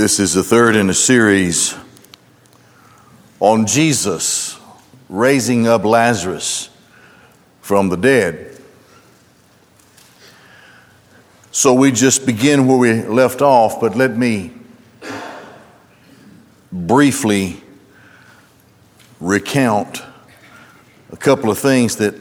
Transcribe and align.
This 0.00 0.18
is 0.18 0.32
the 0.32 0.42
third 0.42 0.76
in 0.76 0.88
a 0.88 0.94
series 0.94 1.74
on 3.38 3.66
Jesus 3.66 4.58
raising 5.10 5.68
up 5.68 5.84
Lazarus 5.84 6.70
from 7.60 7.90
the 7.90 7.98
dead. 7.98 8.58
So 11.50 11.74
we 11.74 11.92
just 11.92 12.24
begin 12.24 12.66
where 12.66 12.78
we 12.78 13.02
left 13.02 13.42
off, 13.42 13.78
but 13.78 13.94
let 13.94 14.16
me 14.16 14.52
briefly 16.72 17.62
recount 19.20 20.02
a 21.12 21.16
couple 21.18 21.50
of 21.50 21.58
things 21.58 21.96
that 21.96 22.14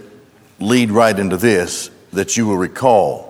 lead 0.59 0.91
right 0.91 1.18
into 1.18 1.38
this 1.38 1.91
that 2.11 2.36
you 2.36 2.46
will 2.46 2.57
recall. 2.57 3.29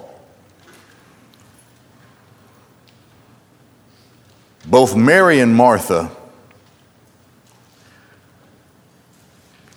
Both 4.69 4.95
Mary 4.95 5.39
and 5.39 5.55
Martha 5.55 6.11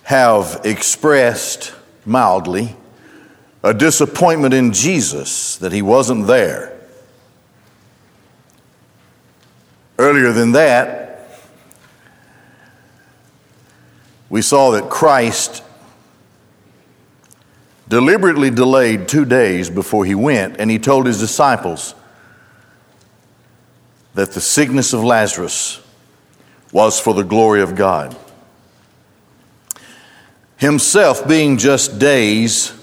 have 0.03 0.61
expressed 0.63 1.73
mildly 2.05 2.75
a 3.63 3.73
disappointment 3.73 4.53
in 4.53 4.71
Jesus 4.71 5.55
that 5.57 5.71
he 5.71 5.81
wasn't 5.81 6.27
there. 6.27 6.79
Earlier 9.97 10.31
than 10.31 10.51
that, 10.51 11.27
we 14.29 14.43
saw 14.43 14.71
that 14.71 14.91
Christ 14.91 15.63
deliberately 17.87 18.51
delayed 18.51 19.07
two 19.07 19.25
days 19.25 19.71
before 19.71 20.05
he 20.05 20.13
went, 20.13 20.57
and 20.59 20.69
he 20.69 20.77
told 20.77 21.07
his 21.07 21.19
disciples, 21.19 21.95
that 24.13 24.31
the 24.31 24.41
sickness 24.41 24.93
of 24.93 25.03
Lazarus 25.03 25.81
was 26.71 26.99
for 26.99 27.13
the 27.13 27.23
glory 27.23 27.61
of 27.61 27.75
God. 27.75 28.15
Himself 30.57 31.27
being 31.27 31.57
just 31.57 31.99
days 31.99 32.73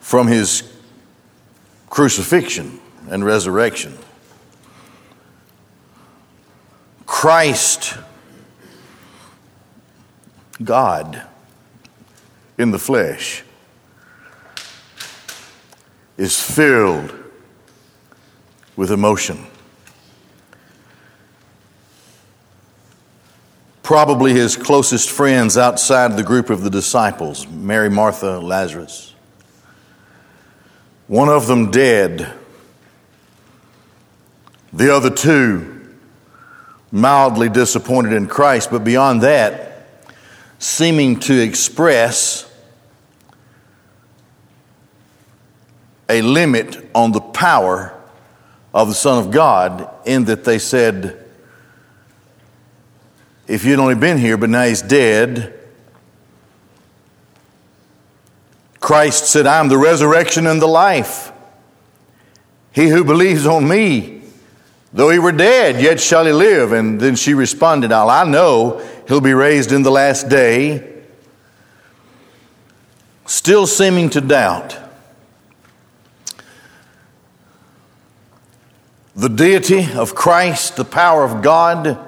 from 0.00 0.26
his 0.26 0.62
crucifixion 1.88 2.80
and 3.10 3.24
resurrection. 3.24 3.96
Christ, 7.06 7.96
God 10.62 11.22
in 12.58 12.70
the 12.70 12.78
flesh, 12.78 13.42
is 16.16 16.40
filled 16.40 17.14
with 18.78 18.92
emotion. 18.92 19.44
Probably 23.82 24.32
his 24.32 24.56
closest 24.56 25.10
friends 25.10 25.58
outside 25.58 26.16
the 26.16 26.22
group 26.22 26.48
of 26.48 26.62
the 26.62 26.70
disciples 26.70 27.44
Mary, 27.48 27.90
Martha, 27.90 28.38
Lazarus. 28.38 29.14
One 31.08 31.28
of 31.28 31.48
them 31.48 31.72
dead, 31.72 32.32
the 34.72 34.94
other 34.94 35.10
two 35.10 35.96
mildly 36.92 37.48
disappointed 37.48 38.12
in 38.12 38.28
Christ, 38.28 38.70
but 38.70 38.84
beyond 38.84 39.22
that, 39.22 39.88
seeming 40.60 41.18
to 41.20 41.36
express 41.36 42.48
a 46.08 46.22
limit 46.22 46.88
on 46.94 47.10
the 47.10 47.20
power 47.20 47.97
of 48.72 48.88
the 48.88 48.94
Son 48.94 49.18
of 49.18 49.30
God 49.30 49.88
in 50.04 50.24
that 50.24 50.44
they 50.44 50.58
said, 50.58 51.24
if 53.46 53.64
you'd 53.64 53.78
only 53.78 53.94
been 53.94 54.18
here, 54.18 54.36
but 54.36 54.50
now 54.50 54.64
he's 54.64 54.82
dead. 54.82 55.54
Christ 58.78 59.26
said, 59.26 59.46
I'm 59.46 59.68
the 59.68 59.78
resurrection 59.78 60.46
and 60.46 60.60
the 60.60 60.66
life. 60.66 61.32
He 62.72 62.88
who 62.88 63.04
believes 63.04 63.46
on 63.46 63.66
me, 63.66 64.22
though 64.92 65.10
he 65.10 65.18
were 65.18 65.32
dead, 65.32 65.82
yet 65.82 65.98
shall 65.98 66.26
he 66.26 66.32
live. 66.32 66.72
And 66.72 67.00
then 67.00 67.16
she 67.16 67.34
responded, 67.34 67.90
I 67.90 68.24
know, 68.24 68.86
he'll 69.08 69.20
be 69.20 69.34
raised 69.34 69.72
in 69.72 69.82
the 69.82 69.90
last 69.90 70.28
day. 70.28 71.02
Still 73.26 73.66
seeming 73.66 74.10
to 74.10 74.20
doubt. 74.20 74.78
The 79.18 79.28
deity 79.28 79.92
of 79.94 80.14
Christ, 80.14 80.76
the 80.76 80.84
power 80.84 81.24
of 81.24 81.42
God, 81.42 81.98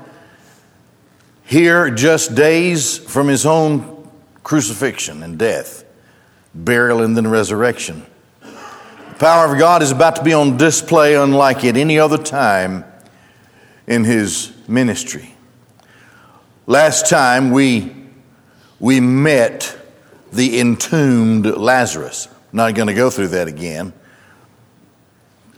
here 1.42 1.90
just 1.90 2.36
days 2.36 2.98
from 2.98 3.26
his 3.26 3.44
own 3.44 4.08
crucifixion 4.44 5.24
and 5.24 5.36
death, 5.36 5.84
burial, 6.54 7.02
and 7.02 7.16
then 7.16 7.26
resurrection. 7.26 8.06
The 8.40 9.16
power 9.18 9.52
of 9.52 9.58
God 9.58 9.82
is 9.82 9.90
about 9.90 10.16
to 10.16 10.22
be 10.22 10.32
on 10.32 10.56
display 10.56 11.16
unlike 11.16 11.64
at 11.64 11.76
any 11.76 11.98
other 11.98 12.16
time 12.16 12.84
in 13.88 14.04
his 14.04 14.52
ministry. 14.68 15.34
Last 16.68 17.10
time 17.10 17.50
we, 17.50 17.92
we 18.78 19.00
met 19.00 19.76
the 20.32 20.60
entombed 20.60 21.44
Lazarus. 21.44 22.28
I'm 22.52 22.56
not 22.56 22.76
going 22.76 22.86
to 22.86 22.94
go 22.94 23.10
through 23.10 23.28
that 23.28 23.48
again, 23.48 23.94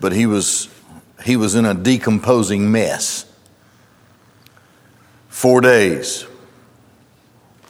but 0.01 0.13
he 0.13 0.25
was 0.25 0.72
he 1.25 1.37
was 1.37 1.55
in 1.55 1.65
a 1.65 1.75
decomposing 1.75 2.71
mess. 2.71 3.27
Four 5.29 5.61
days. 5.61 6.27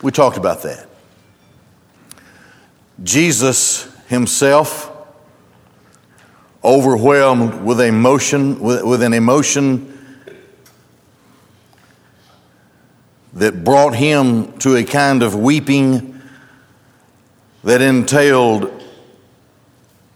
We 0.02 0.10
talked 0.10 0.36
about 0.36 0.62
that. 0.62 0.88
Jesus 3.02 3.88
himself, 4.08 4.90
overwhelmed 6.64 7.62
with 7.64 7.80
emotion, 7.80 8.60
with, 8.60 8.84
with 8.84 9.02
an 9.02 9.12
emotion 9.12 9.88
that 13.34 13.64
brought 13.64 13.94
him 13.94 14.56
to 14.58 14.76
a 14.76 14.84
kind 14.84 15.22
of 15.22 15.34
weeping 15.34 16.20
that 17.64 17.80
entailed 17.80 18.82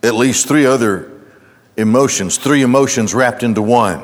at 0.03 0.15
least 0.15 0.47
three 0.47 0.67
other 0.67 1.16
emotions, 1.77 2.39
three 2.39 2.63
emotions 2.63 3.15
wrapped 3.15 3.43
into 3.43 3.63
one. 3.63 4.03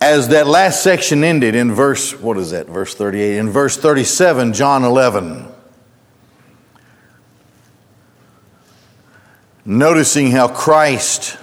As 0.00 0.28
that 0.28 0.46
last 0.46 0.82
section 0.82 1.22
ended 1.24 1.54
in 1.54 1.72
verse, 1.72 2.18
what 2.18 2.38
is 2.38 2.52
that, 2.52 2.66
verse 2.66 2.94
38? 2.94 3.36
In 3.36 3.50
verse 3.50 3.76
37, 3.76 4.54
John 4.54 4.82
11. 4.82 5.46
Noticing 9.66 10.30
how 10.30 10.48
Christ 10.48 11.36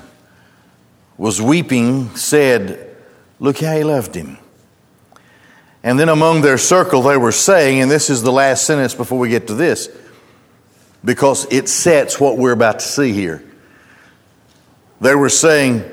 was 1.17 1.39
weeping, 1.39 2.15
said, 2.15 2.95
Look 3.39 3.59
how 3.59 3.75
he 3.75 3.83
loved 3.83 4.15
him. 4.15 4.39
And 5.83 5.99
then 5.99 6.09
among 6.09 6.41
their 6.41 6.57
circle, 6.57 7.03
they 7.03 7.15
were 7.15 7.31
saying, 7.31 7.81
and 7.81 7.91
this 7.91 8.09
is 8.09 8.23
the 8.23 8.31
last 8.31 8.65
sentence 8.65 8.95
before 8.95 9.19
we 9.19 9.29
get 9.29 9.47
to 9.47 9.53
this 9.53 9.87
because 11.03 11.45
it 11.51 11.69
sets 11.69 12.19
what 12.19 12.37
we're 12.37 12.51
about 12.51 12.79
to 12.79 12.85
see 12.85 13.13
here. 13.13 13.43
They 14.99 15.15
were 15.15 15.29
saying, 15.29 15.83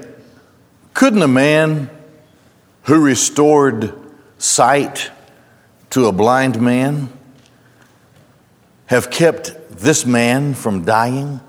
couldn't 0.94 1.22
a 1.22 1.28
man 1.28 1.90
who 2.82 3.04
restored 3.04 3.92
sight 4.38 5.10
to 5.90 6.06
a 6.06 6.12
blind 6.12 6.60
man 6.60 7.10
have 8.86 9.10
kept 9.10 9.54
this 9.70 10.06
man 10.06 10.54
from 10.54 10.84
dying? 10.84 11.40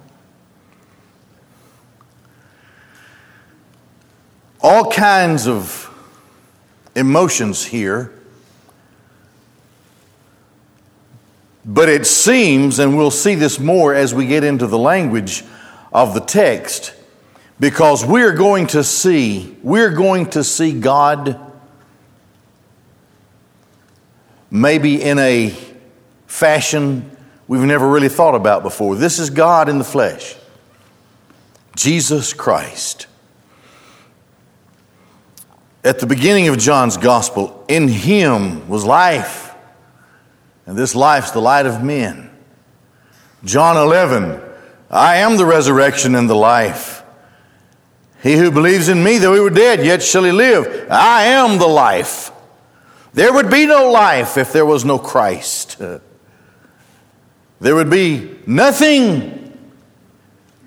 All 4.61 4.91
kinds 4.91 5.47
of 5.47 5.89
emotions 6.95 7.63
here 7.63 8.14
But 11.65 11.89
it 11.89 12.05
seems, 12.05 12.77
and 12.77 12.95
we'll 12.95 13.09
see 13.09 13.33
this 13.33 13.59
more 13.59 13.95
as 13.95 14.13
we 14.13 14.27
get 14.27 14.43
into 14.43 14.67
the 14.67 14.77
language 14.77 15.43
of 15.91 16.13
the 16.13 16.19
text, 16.19 16.93
because 17.59 18.05
we're 18.05 18.33
going 18.33 18.67
to 18.67 18.83
see, 18.83 19.57
we're 19.63 19.89
going 19.89 20.29
to 20.31 20.43
see 20.43 20.79
God 20.79 21.41
maybe 24.51 25.01
in 25.01 25.17
a 25.17 25.57
fashion 26.27 27.09
we've 27.47 27.61
never 27.61 27.89
really 27.89 28.09
thought 28.09 28.35
about 28.35 28.61
before. 28.61 28.95
This 28.95 29.17
is 29.17 29.29
God 29.29 29.67
in 29.67 29.79
the 29.79 29.83
flesh, 29.83 30.35
Jesus 31.75 32.33
Christ. 32.33 33.07
At 35.83 35.99
the 35.99 36.05
beginning 36.05 36.47
of 36.47 36.57
John's 36.57 36.97
gospel, 36.97 37.65
in 37.67 37.87
him 37.87 38.67
was 38.67 38.85
life 38.85 39.44
and 40.65 40.77
this 40.77 40.95
life's 40.95 41.31
the 41.31 41.41
light 41.41 41.65
of 41.65 41.83
men. 41.83 42.29
John 43.43 43.77
11, 43.77 44.41
I 44.89 45.17
am 45.17 45.37
the 45.37 45.45
resurrection 45.45 46.15
and 46.15 46.29
the 46.29 46.35
life. 46.35 47.03
He 48.23 48.33
who 48.33 48.49
believes 48.49 48.89
in 48.89 49.03
me, 49.03 49.19
though 49.19 49.35
he 49.35 49.39
were 49.39 49.51
dead, 49.51 49.85
yet 49.85 50.01
shall 50.01 50.23
he 50.23 50.31
live. 50.31 50.87
I 50.89 51.25
am 51.25 51.59
the 51.59 51.67
life. 51.67 52.31
There 53.13 53.31
would 53.31 53.51
be 53.51 53.65
no 53.65 53.91
life 53.91 54.37
if 54.37 54.51
there 54.51 54.65
was 54.65 54.85
no 54.85 54.99
Christ. 54.99 55.77
There 57.61 57.73
would 57.73 57.89
be 57.89 58.37
nothing, 58.45 59.57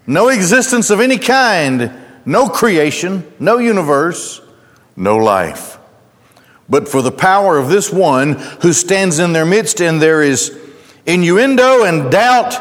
no 0.06 0.28
existence 0.30 0.88
of 0.88 1.00
any 1.00 1.18
kind, 1.18 1.92
no 2.24 2.48
creation, 2.48 3.30
no 3.38 3.58
universe, 3.58 4.40
no 4.96 5.18
life. 5.18 5.78
But 6.68 6.88
for 6.88 7.02
the 7.02 7.12
power 7.12 7.56
of 7.56 7.68
this 7.68 7.92
one 7.92 8.34
who 8.60 8.72
stands 8.72 9.18
in 9.18 9.32
their 9.32 9.46
midst, 9.46 9.80
and 9.80 10.00
there 10.02 10.22
is 10.22 10.56
innuendo 11.06 11.84
and 11.84 12.10
doubt 12.10 12.54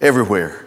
everywhere. 0.00 0.64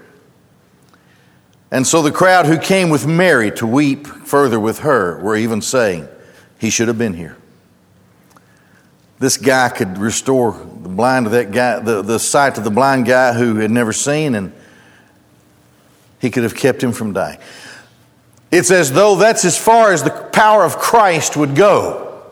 And 1.71 1.87
so 1.87 2.01
the 2.01 2.11
crowd 2.11 2.45
who 2.45 2.57
came 2.57 2.89
with 2.89 3.07
Mary 3.07 3.49
to 3.51 3.65
weep 3.65 4.05
further 4.05 4.59
with 4.59 4.79
her 4.79 5.19
were 5.19 5.37
even 5.37 5.61
saying, 5.61 6.07
He 6.59 6.69
should 6.69 6.89
have 6.89 6.97
been 6.97 7.13
here. 7.13 7.37
This 9.19 9.37
guy 9.37 9.69
could 9.69 9.97
restore 9.97 10.51
the 10.51 10.89
blind 10.89 11.27
to 11.27 11.29
that 11.29 11.51
guy, 11.51 11.79
the, 11.79 12.01
the 12.01 12.19
sight 12.19 12.55
to 12.55 12.61
the 12.61 12.71
blind 12.71 13.05
guy 13.05 13.33
who 13.33 13.55
had 13.57 13.71
never 13.71 13.93
seen, 13.93 14.35
and 14.35 14.51
he 16.19 16.29
could 16.29 16.43
have 16.43 16.55
kept 16.55 16.83
him 16.83 16.91
from 16.91 17.13
dying. 17.13 17.39
It's 18.51 18.69
as 18.69 18.91
though 18.91 19.15
that's 19.15 19.45
as 19.45 19.57
far 19.57 19.93
as 19.93 20.03
the 20.03 20.11
power 20.11 20.63
of 20.63 20.77
Christ 20.77 21.37
would 21.37 21.55
go. 21.55 22.23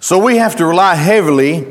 So 0.00 0.18
we 0.18 0.38
have 0.38 0.56
to 0.56 0.66
rely 0.66 0.96
heavily 0.96 1.66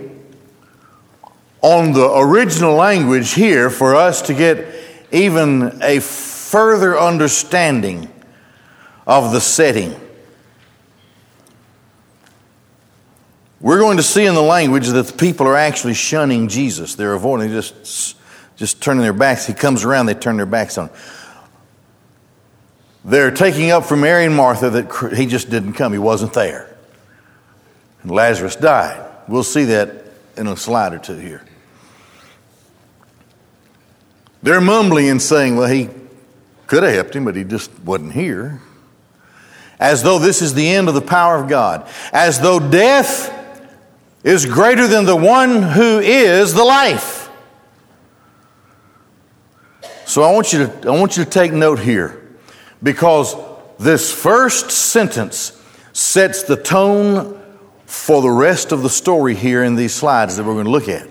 on 1.62 1.92
the 1.94 2.10
original 2.18 2.76
language 2.76 3.34
here 3.34 3.70
for 3.70 3.96
us 3.96 4.22
to 4.24 4.34
get 4.34 4.66
even 5.12 5.82
a 5.82 6.00
further 6.00 6.98
understanding 6.98 8.10
of 9.06 9.34
the 9.34 9.42
setting. 9.42 9.96
We're 13.60 13.80
going 13.80 13.98
to 13.98 14.04
see 14.04 14.26
in 14.26 14.36
the 14.36 14.42
language 14.42 14.88
that 14.88 15.08
the 15.08 15.14
people 15.14 15.48
are 15.48 15.56
actually 15.56 15.96
shunning 15.96 16.48
Jesus. 16.48 16.96
They're 16.96 17.14
avoiding, 17.14 17.50
just, 17.50 18.16
just 18.56 18.82
turning 18.82 19.02
their 19.02 19.14
backs. 19.14 19.48
He 19.48 19.54
comes 19.54 19.84
around, 19.84 20.06
they 20.06 20.14
turn 20.14 20.38
their 20.38 20.46
backs 20.46 20.78
on 20.78 20.90
him. 20.90 20.96
They're 23.08 23.32
taking 23.32 23.72
up 23.72 23.86
from 23.86 24.02
Mary 24.02 24.26
and 24.26 24.36
Martha 24.36 24.70
that 24.70 25.14
he 25.16 25.28
just 25.28 25.50
didn't 25.50 25.74
come, 25.74 25.94
he 25.94 25.98
wasn't 25.98 26.34
there. 26.34 26.76
And 28.02 28.12
Lazarus 28.12 28.58
died. 28.58 29.02
We'll 29.30 29.46
see 29.46 29.64
that 29.64 30.04
in 30.36 30.46
a 30.46 30.58
slide 30.58 30.94
or 30.94 31.00
two 31.00 31.16
here. 31.16 31.42
They're 34.44 34.60
mumbling 34.60 35.08
and 35.08 35.22
saying, 35.22 35.56
well, 35.56 35.70
he 35.70 35.90
could 36.68 36.84
have 36.84 36.94
helped 36.94 37.16
him, 37.16 37.24
but 37.24 37.38
he 37.38 37.46
just 37.46 37.72
wasn't 37.80 38.12
here. 38.12 38.62
As 39.80 40.04
though 40.04 40.20
this 40.20 40.42
is 40.42 40.54
the 40.54 40.68
end 40.68 40.90
of 40.90 40.94
the 40.94 41.02
power 41.02 41.38
of 41.42 41.48
God. 41.48 41.88
As 42.12 42.42
though 42.42 42.60
death 42.60 43.34
is 44.26 44.46
greater 44.46 44.86
than 44.86 45.06
the 45.06 45.16
one 45.16 45.64
who 45.64 46.00
is 46.00 46.54
the 46.54 46.66
life. 46.66 47.30
So 50.06 50.24
I 50.24 50.34
want 50.34 50.52
you 50.52 50.68
to, 50.68 50.90
I 50.90 50.92
want 50.92 51.16
you 51.16 51.24
to 51.24 51.30
take 51.30 51.54
note 51.54 51.80
here 51.80 52.27
because 52.82 53.36
this 53.80 54.14
first 54.14 54.72
sentence 54.72 55.62
sets 55.94 56.44
the 56.44 56.58
tone 56.58 57.42
for 57.86 58.22
the 58.22 58.30
rest 58.30 58.72
of 58.72 58.84
the 58.84 58.90
story 58.90 59.34
here 59.34 59.64
in 59.64 59.76
these 59.76 59.94
slides 59.94 60.38
that 60.38 60.44
we're 60.44 60.54
going 60.54 60.66
to 60.66 60.72
look 60.72 60.90
at. 60.90 61.08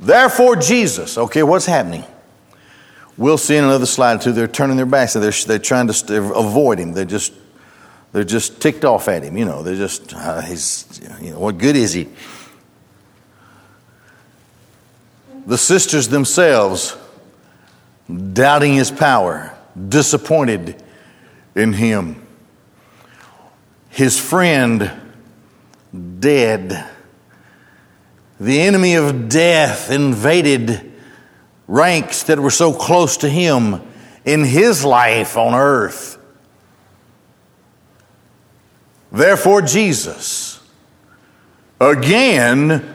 Therefore, 0.00 0.56
Jesus, 0.56 1.18
okay, 1.18 1.42
what's 1.42 1.66
happening? 1.66 2.04
We'll 3.16 3.38
see 3.38 3.56
in 3.56 3.64
another 3.64 3.86
slide 3.86 4.20
too. 4.20 4.32
They're 4.32 4.46
turning 4.46 4.76
their 4.76 4.86
backs. 4.86 5.14
They're, 5.14 5.32
they're 5.32 5.58
trying 5.58 5.88
to 5.88 6.32
avoid 6.34 6.78
him. 6.78 6.92
They're 6.92 7.04
just, 7.04 7.32
they're 8.12 8.22
just 8.24 8.60
ticked 8.62 8.84
off 8.84 9.08
at 9.08 9.24
him. 9.24 9.36
You 9.36 9.44
know, 9.44 9.62
they're 9.64 9.74
just, 9.74 10.14
uh, 10.14 10.40
he's, 10.40 11.00
you 11.20 11.32
know, 11.32 11.40
what 11.40 11.58
good 11.58 11.74
is 11.74 11.92
he? 11.92 12.08
The 15.46 15.58
sisters 15.58 16.08
themselves 16.08 16.96
doubting 18.32 18.74
his 18.74 18.90
power, 18.90 19.57
disappointed 19.88 20.82
in 21.54 21.72
him. 21.72 22.26
His 23.88 24.18
friend 24.18 24.90
dead 26.20 26.88
the 28.40 28.60
enemy 28.60 28.94
of 28.94 29.28
death 29.28 29.90
invaded 29.90 30.92
ranks 31.66 32.24
that 32.24 32.38
were 32.38 32.50
so 32.50 32.72
close 32.72 33.16
to 33.18 33.28
him 33.28 33.82
in 34.24 34.44
his 34.44 34.84
life 34.84 35.36
on 35.36 35.54
earth. 35.54 36.18
Therefore, 39.10 39.62
Jesus, 39.62 40.60
again, 41.80 42.94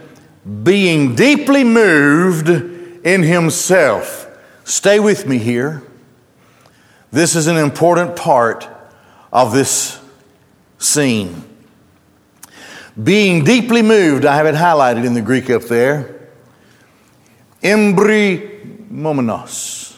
being 0.63 1.15
deeply 1.15 1.63
moved 1.63 2.49
in 2.49 3.23
himself. 3.23 4.27
Stay 4.63 4.99
with 4.99 5.27
me 5.27 5.39
here. 5.39 5.83
This 7.13 7.35
is 7.35 7.45
an 7.45 7.57
important 7.57 8.15
part 8.15 8.67
of 9.31 9.53
this 9.53 10.01
scene. 10.79 11.43
Being 13.01 13.43
deeply 13.43 13.81
moved, 13.83 14.25
I 14.25 14.35
have 14.35 14.47
it 14.47 14.55
highlighted 14.55 15.05
in 15.05 15.13
the 15.13 15.21
Greek 15.21 15.51
up 15.51 15.61
there. 15.65 16.31
Embrimomenos. 17.61 19.95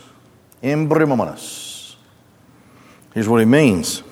Embrimomenos. 0.62 1.96
Here's 3.14 3.30
what 3.30 3.40
it 3.40 3.46
means. 3.46 4.04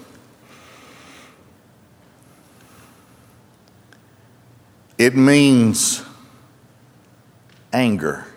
It 4.98 5.18
means 5.18 6.04
anger. 7.74 8.28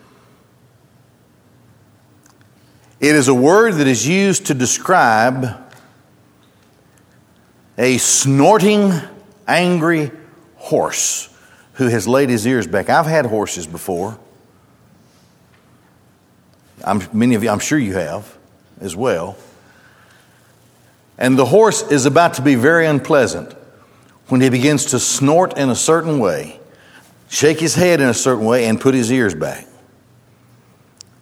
It 2.99 3.15
is 3.15 3.29
a 3.29 3.35
word 3.35 3.75
that 3.75 3.87
is 3.87 4.09
used 4.09 4.47
to 4.47 4.55
describe 4.55 5.49
a 7.77 7.99
snorting, 7.99 8.93
angry 9.47 10.11
horse 10.57 11.29
who 11.75 11.89
has 11.89 12.09
laid 12.09 12.31
his 12.31 12.47
ears 12.47 12.67
back. 12.67 12.89
I've 12.89 13.05
had 13.05 13.27
horses 13.27 13.67
before. 13.67 14.19
I'm, 16.85 17.03
many 17.13 17.35
of 17.35 17.43
you, 17.43 17.51
I'm 17.51 17.59
sure 17.59 17.79
you 17.79 17.95
have 17.95 18.35
as 18.81 18.97
well. 18.97 19.37
And 21.19 21.39
the 21.39 21.45
horse 21.45 21.83
is 21.91 22.07
about 22.07 22.35
to 22.35 22.43
be 22.43 22.55
very 22.55 22.87
unpleasant 22.87 23.53
when 24.29 24.41
he 24.41 24.49
begins 24.49 24.87
to 24.87 24.99
snort 24.99 25.59
in 25.59 25.69
a 25.69 25.75
certain 25.75 26.19
way, 26.19 26.59
shake 27.29 27.61
his 27.61 27.75
head 27.75 28.01
in 28.01 28.09
a 28.09 28.15
certain 28.15 28.47
way, 28.47 28.67
and 28.67 28.81
put 28.81 28.95
his 28.95 29.13
ears 29.13 29.35
back. 29.35 29.67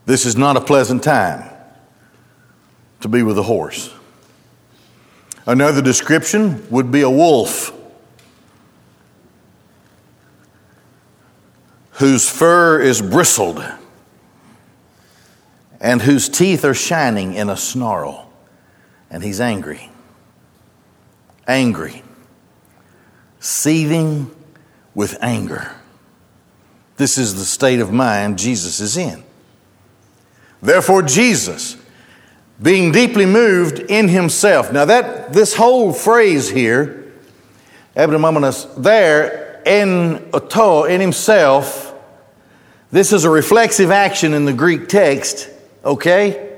This 0.07 0.25
is 0.25 0.37
not 0.37 0.57
a 0.57 0.61
pleasant 0.61 1.03
time 1.03 1.54
to 3.05 3.09
be 3.11 3.23
with 3.23 3.37
a 3.37 3.43
horse. 3.43 3.93
Another 5.45 5.83
description 5.83 6.67
would 6.71 6.91
be 6.91 7.03
a 7.03 7.11
wolf. 7.11 7.71
whose 11.99 12.29
fur 12.29 12.81
is 12.81 13.01
bristled 13.01 13.65
and 15.81 16.03
whose 16.03 16.29
teeth 16.29 16.65
are 16.65 16.75
shining 16.75 17.35
in 17.35 17.49
a 17.49 17.57
snarl. 17.57 18.33
And 19.11 19.23
he's 19.23 19.41
angry. 19.41 19.93
Angry. 21.47 22.03
Seething 23.39 24.35
with 24.93 25.17
anger. 25.23 25.71
This 26.97 27.17
is 27.17 27.37
the 27.37 27.45
state 27.45 27.79
of 27.79 27.93
mind 27.93 28.39
Jesus 28.39 28.81
is 28.81 28.97
in. 28.97 29.23
Therefore, 30.61 31.03
Jesus, 31.03 31.77
being 32.63 32.93
deeply 32.93 33.27
moved 33.27 33.79
in 33.79 34.09
himself. 34.09 34.73
Now, 34.73 34.85
that 34.85 35.33
this 35.33 35.55
whole 35.55 35.93
phrase 35.93 36.49
here, 36.49 37.13
Abdominus, 37.97 38.67
there 38.77 39.63
en 39.67 40.31
auto, 40.33 40.85
in 40.85 41.01
himself. 41.01 41.95
This 42.91 43.13
is 43.13 43.25
a 43.25 43.31
reflexive 43.31 43.91
action 43.91 44.35
in 44.35 44.45
the 44.45 44.53
Greek 44.53 44.89
text, 44.89 45.49
okay? 45.85 46.51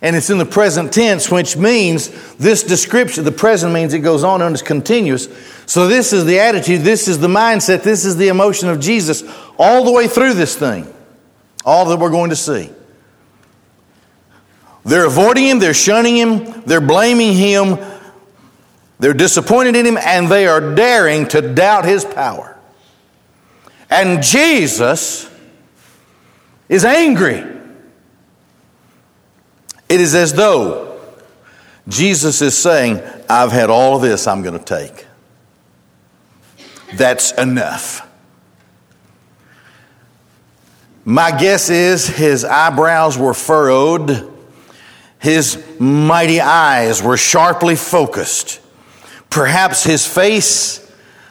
And 0.00 0.14
it's 0.16 0.30
in 0.30 0.38
the 0.38 0.46
present 0.46 0.92
tense, 0.92 1.30
which 1.30 1.56
means 1.56 2.08
this 2.36 2.62
description, 2.62 3.24
the 3.24 3.32
present 3.32 3.72
means 3.72 3.94
it 3.94 4.00
goes 4.00 4.24
on 4.24 4.42
and 4.42 4.54
is 4.54 4.62
continuous. 4.62 5.28
So 5.66 5.86
this 5.86 6.12
is 6.12 6.24
the 6.24 6.40
attitude, 6.40 6.82
this 6.82 7.08
is 7.08 7.18
the 7.18 7.28
mindset, 7.28 7.82
this 7.82 8.04
is 8.04 8.16
the 8.16 8.28
emotion 8.28 8.68
of 8.68 8.80
Jesus 8.80 9.22
all 9.58 9.84
the 9.84 9.92
way 9.92 10.08
through 10.08 10.34
this 10.34 10.56
thing, 10.56 10.92
all 11.64 11.86
that 11.86 11.98
we're 11.98 12.10
going 12.10 12.30
to 12.30 12.36
see. 12.36 12.70
They're 14.84 15.06
avoiding 15.06 15.46
him, 15.46 15.58
they're 15.58 15.74
shunning 15.74 16.16
him, 16.16 16.62
they're 16.66 16.80
blaming 16.80 17.32
him, 17.32 17.78
they're 18.98 19.14
disappointed 19.14 19.76
in 19.76 19.86
him 19.86 19.96
and 19.96 20.28
they 20.28 20.46
are 20.46 20.74
daring 20.74 21.26
to 21.28 21.40
doubt 21.54 21.84
his 21.84 22.04
power. 22.04 22.56
And 23.90 24.22
Jesus 24.22 25.30
is 26.68 26.84
angry. 26.84 27.44
It 29.88 30.00
is 30.00 30.14
as 30.14 30.32
though 30.32 31.00
Jesus 31.88 32.40
is 32.42 32.56
saying, 32.56 33.02
I've 33.28 33.52
had 33.52 33.70
all 33.70 33.96
of 33.96 34.02
this 34.02 34.26
I'm 34.26 34.42
going 34.42 34.58
to 34.58 34.64
take. 34.64 35.06
That's 36.94 37.32
enough. 37.32 38.08
My 41.04 41.36
guess 41.38 41.68
is 41.68 42.06
his 42.06 42.44
eyebrows 42.44 43.18
were 43.18 43.34
furrowed, 43.34 44.33
his 45.24 45.58
mighty 45.80 46.38
eyes 46.38 47.02
were 47.02 47.16
sharply 47.16 47.76
focused. 47.76 48.60
Perhaps 49.30 49.82
his 49.82 50.06
face 50.06 50.86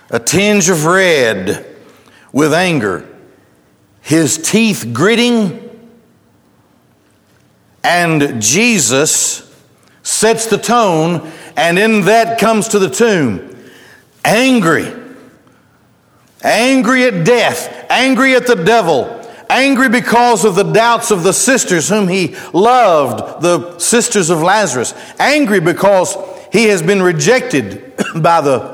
a 0.09 0.19
tinge 0.19 0.67
of 0.67 0.85
red 0.85 1.63
with 2.31 2.55
anger, 2.55 3.07
his 4.01 4.39
teeth 4.39 4.89
gritting, 4.93 5.69
and 7.83 8.41
Jesus 8.41 9.47
sets 10.01 10.47
the 10.47 10.57
tone, 10.57 11.31
and 11.55 11.77
in 11.77 12.05
that 12.05 12.39
comes 12.39 12.69
to 12.69 12.79
the 12.79 12.89
tomb. 12.89 13.55
Angry, 14.25 14.91
angry 16.41 17.03
at 17.03 17.23
death, 17.23 17.85
angry 17.91 18.33
at 18.33 18.47
the 18.47 18.55
devil, 18.55 19.22
angry 19.53 19.87
because 19.87 20.45
of 20.45 20.55
the 20.55 20.63
doubts 20.63 21.11
of 21.11 21.23
the 21.23 21.31
sisters 21.31 21.87
whom 21.87 22.07
he 22.07 22.35
loved, 22.53 23.41
the 23.41 23.77
sisters 23.79 24.29
of 24.29 24.41
Lazarus, 24.41 24.93
angry 25.19 25.59
because 25.59 26.17
he 26.51 26.65
has 26.65 26.81
been 26.81 27.01
rejected 27.01 27.93
by 28.21 28.41
the 28.41 28.73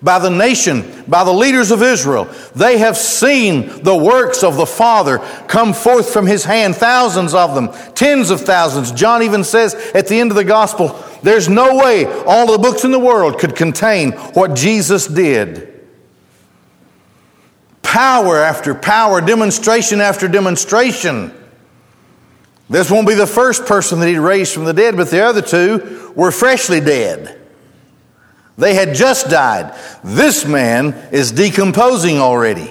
by 0.00 0.20
the 0.20 0.30
nation, 0.30 1.04
by 1.08 1.24
the 1.24 1.32
leaders 1.32 1.72
of 1.72 1.82
Israel. 1.82 2.26
They 2.54 2.78
have 2.78 2.96
seen 2.96 3.82
the 3.82 3.96
works 3.96 4.44
of 4.44 4.56
the 4.56 4.66
Father 4.66 5.18
come 5.48 5.74
forth 5.74 6.12
from 6.12 6.24
his 6.24 6.44
hand, 6.44 6.76
thousands 6.76 7.34
of 7.34 7.54
them, 7.56 7.70
tens 7.94 8.30
of 8.30 8.40
thousands. 8.40 8.92
John 8.92 9.24
even 9.24 9.42
says 9.42 9.74
at 9.94 10.06
the 10.06 10.20
end 10.20 10.30
of 10.30 10.36
the 10.36 10.44
gospel, 10.44 11.04
there's 11.22 11.48
no 11.48 11.76
way 11.76 12.04
all 12.24 12.46
the 12.46 12.58
books 12.58 12.84
in 12.84 12.92
the 12.92 12.98
world 12.98 13.40
could 13.40 13.56
contain 13.56 14.12
what 14.12 14.54
Jesus 14.54 15.08
did. 15.08 15.67
Power 17.88 18.36
after 18.36 18.74
power, 18.74 19.22
demonstration 19.22 20.02
after 20.02 20.28
demonstration. 20.28 21.32
This 22.68 22.90
won't 22.90 23.08
be 23.08 23.14
the 23.14 23.26
first 23.26 23.64
person 23.64 24.00
that 24.00 24.08
he 24.08 24.18
raised 24.18 24.52
from 24.52 24.66
the 24.66 24.74
dead, 24.74 24.94
but 24.94 25.08
the 25.08 25.24
other 25.24 25.40
two 25.40 26.12
were 26.14 26.30
freshly 26.30 26.80
dead. 26.80 27.40
They 28.58 28.74
had 28.74 28.94
just 28.94 29.30
died. 29.30 29.74
This 30.04 30.44
man 30.44 30.92
is 31.12 31.32
decomposing 31.32 32.18
already. 32.18 32.70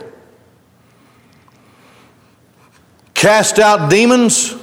Cast 3.15 3.57
out 3.57 3.89
demons, 3.89 4.55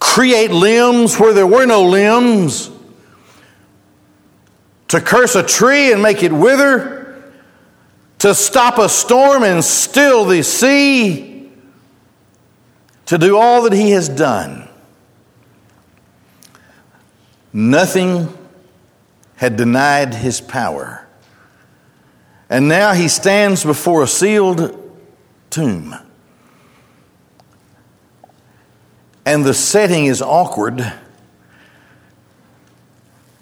create 0.00 0.50
limbs 0.50 1.20
where 1.20 1.34
there 1.34 1.46
were 1.46 1.66
no 1.66 1.82
limbs, 1.82 2.70
to 4.88 4.98
curse 4.98 5.34
a 5.34 5.42
tree 5.42 5.92
and 5.92 6.02
make 6.02 6.22
it 6.22 6.32
wither, 6.32 7.01
to 8.22 8.36
stop 8.36 8.78
a 8.78 8.88
storm 8.88 9.42
and 9.42 9.64
still 9.64 10.24
the 10.24 10.44
sea, 10.44 11.50
to 13.04 13.18
do 13.18 13.36
all 13.36 13.62
that 13.62 13.72
he 13.72 13.90
has 13.90 14.08
done. 14.08 14.68
Nothing 17.52 18.32
had 19.34 19.56
denied 19.56 20.14
his 20.14 20.40
power. 20.40 21.04
And 22.48 22.68
now 22.68 22.92
he 22.92 23.08
stands 23.08 23.64
before 23.64 24.04
a 24.04 24.06
sealed 24.06 24.78
tomb. 25.50 25.96
And 29.26 29.44
the 29.44 29.52
setting 29.52 30.04
is 30.04 30.22
awkward, 30.22 30.92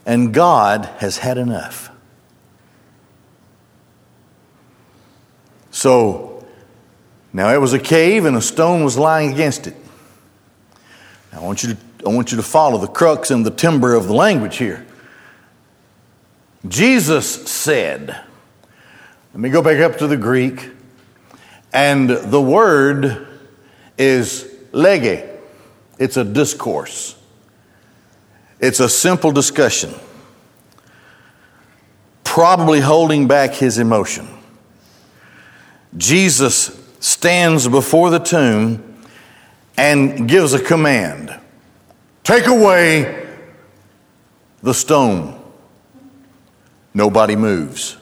and 0.06 0.32
God 0.32 0.86
has 1.00 1.18
had 1.18 1.36
enough. 1.36 1.89
So, 5.80 6.44
now 7.32 7.54
it 7.54 7.56
was 7.56 7.72
a 7.72 7.78
cave 7.78 8.26
and 8.26 8.36
a 8.36 8.42
stone 8.42 8.84
was 8.84 8.98
lying 8.98 9.32
against 9.32 9.66
it. 9.66 9.74
Now, 11.32 11.40
I 11.40 11.42
want 11.42 11.62
you 11.62 11.72
to, 11.72 11.78
I 12.04 12.10
want 12.10 12.32
you 12.32 12.36
to 12.36 12.42
follow 12.42 12.76
the 12.76 12.86
crux 12.86 13.30
and 13.30 13.46
the 13.46 13.50
timber 13.50 13.94
of 13.94 14.06
the 14.06 14.12
language 14.12 14.58
here. 14.58 14.86
Jesus 16.68 17.50
said, 17.50 18.08
let 19.32 19.40
me 19.40 19.48
go 19.48 19.62
back 19.62 19.80
up 19.80 19.96
to 20.00 20.06
the 20.06 20.18
Greek, 20.18 20.68
and 21.72 22.10
the 22.10 22.42
word 22.42 23.26
is 23.96 24.54
lege. 24.72 25.26
It's 25.98 26.18
a 26.18 26.24
discourse, 26.24 27.16
it's 28.60 28.80
a 28.80 28.88
simple 28.90 29.32
discussion, 29.32 29.94
probably 32.22 32.80
holding 32.80 33.26
back 33.28 33.54
his 33.54 33.78
emotion. 33.78 34.28
Jesus 35.96 36.78
stands 37.00 37.66
before 37.66 38.10
the 38.10 38.18
tomb 38.18 39.02
and 39.76 40.28
gives 40.28 40.52
a 40.54 40.62
command 40.62 41.36
take 42.22 42.46
away 42.46 43.26
the 44.62 44.74
stone. 44.74 45.36
Nobody 46.94 47.34
moves 47.34 47.96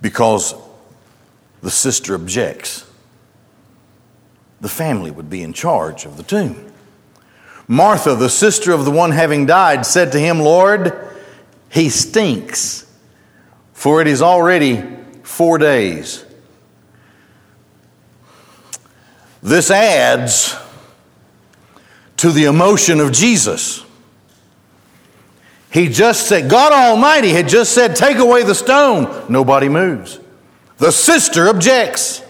because 0.00 0.54
the 1.62 1.70
sister 1.70 2.14
objects. 2.14 2.86
The 4.60 4.68
family 4.68 5.10
would 5.10 5.30
be 5.30 5.42
in 5.42 5.52
charge 5.52 6.04
of 6.04 6.16
the 6.16 6.22
tomb. 6.22 6.72
Martha, 7.68 8.14
the 8.14 8.28
sister 8.28 8.72
of 8.72 8.84
the 8.84 8.90
one 8.90 9.12
having 9.12 9.46
died, 9.46 9.86
said 9.86 10.12
to 10.12 10.18
him, 10.18 10.40
Lord, 10.40 10.92
he 11.70 11.88
stinks, 11.88 12.84
for 13.72 14.00
it 14.00 14.06
is 14.08 14.22
already 14.22 14.82
four 15.30 15.58
days. 15.58 16.24
This 19.42 19.70
adds 19.70 20.56
to 22.18 22.30
the 22.30 22.44
emotion 22.44 23.00
of 23.00 23.12
Jesus. 23.12 23.84
He 25.72 25.88
just 25.88 26.26
said, 26.26 26.50
God 26.50 26.72
Almighty 26.72 27.30
had 27.30 27.48
just 27.48 27.72
said, 27.72 27.94
Take 27.94 28.18
away 28.18 28.42
the 28.42 28.54
stone. 28.54 29.26
Nobody 29.32 29.68
moves. 29.68 30.18
The 30.78 30.90
sister 30.90 31.48
objects. 31.48 32.22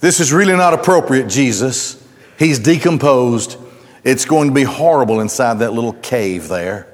This 0.00 0.20
is 0.20 0.32
really 0.32 0.54
not 0.54 0.74
appropriate, 0.74 1.28
Jesus. 1.28 2.02
He's 2.38 2.58
decomposed. 2.58 3.56
It's 4.04 4.26
going 4.26 4.48
to 4.48 4.54
be 4.54 4.64
horrible 4.64 5.20
inside 5.20 5.60
that 5.60 5.72
little 5.72 5.94
cave 5.94 6.48
there. 6.48 6.89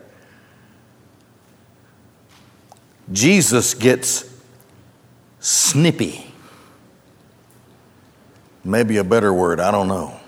Jesus 3.12 3.74
gets 3.74 4.28
snippy. 5.40 6.26
Maybe 8.64 8.96
a 8.96 9.04
better 9.04 9.32
word, 9.32 9.60
I 9.60 9.70
don't 9.70 9.86
know. 9.86 10.18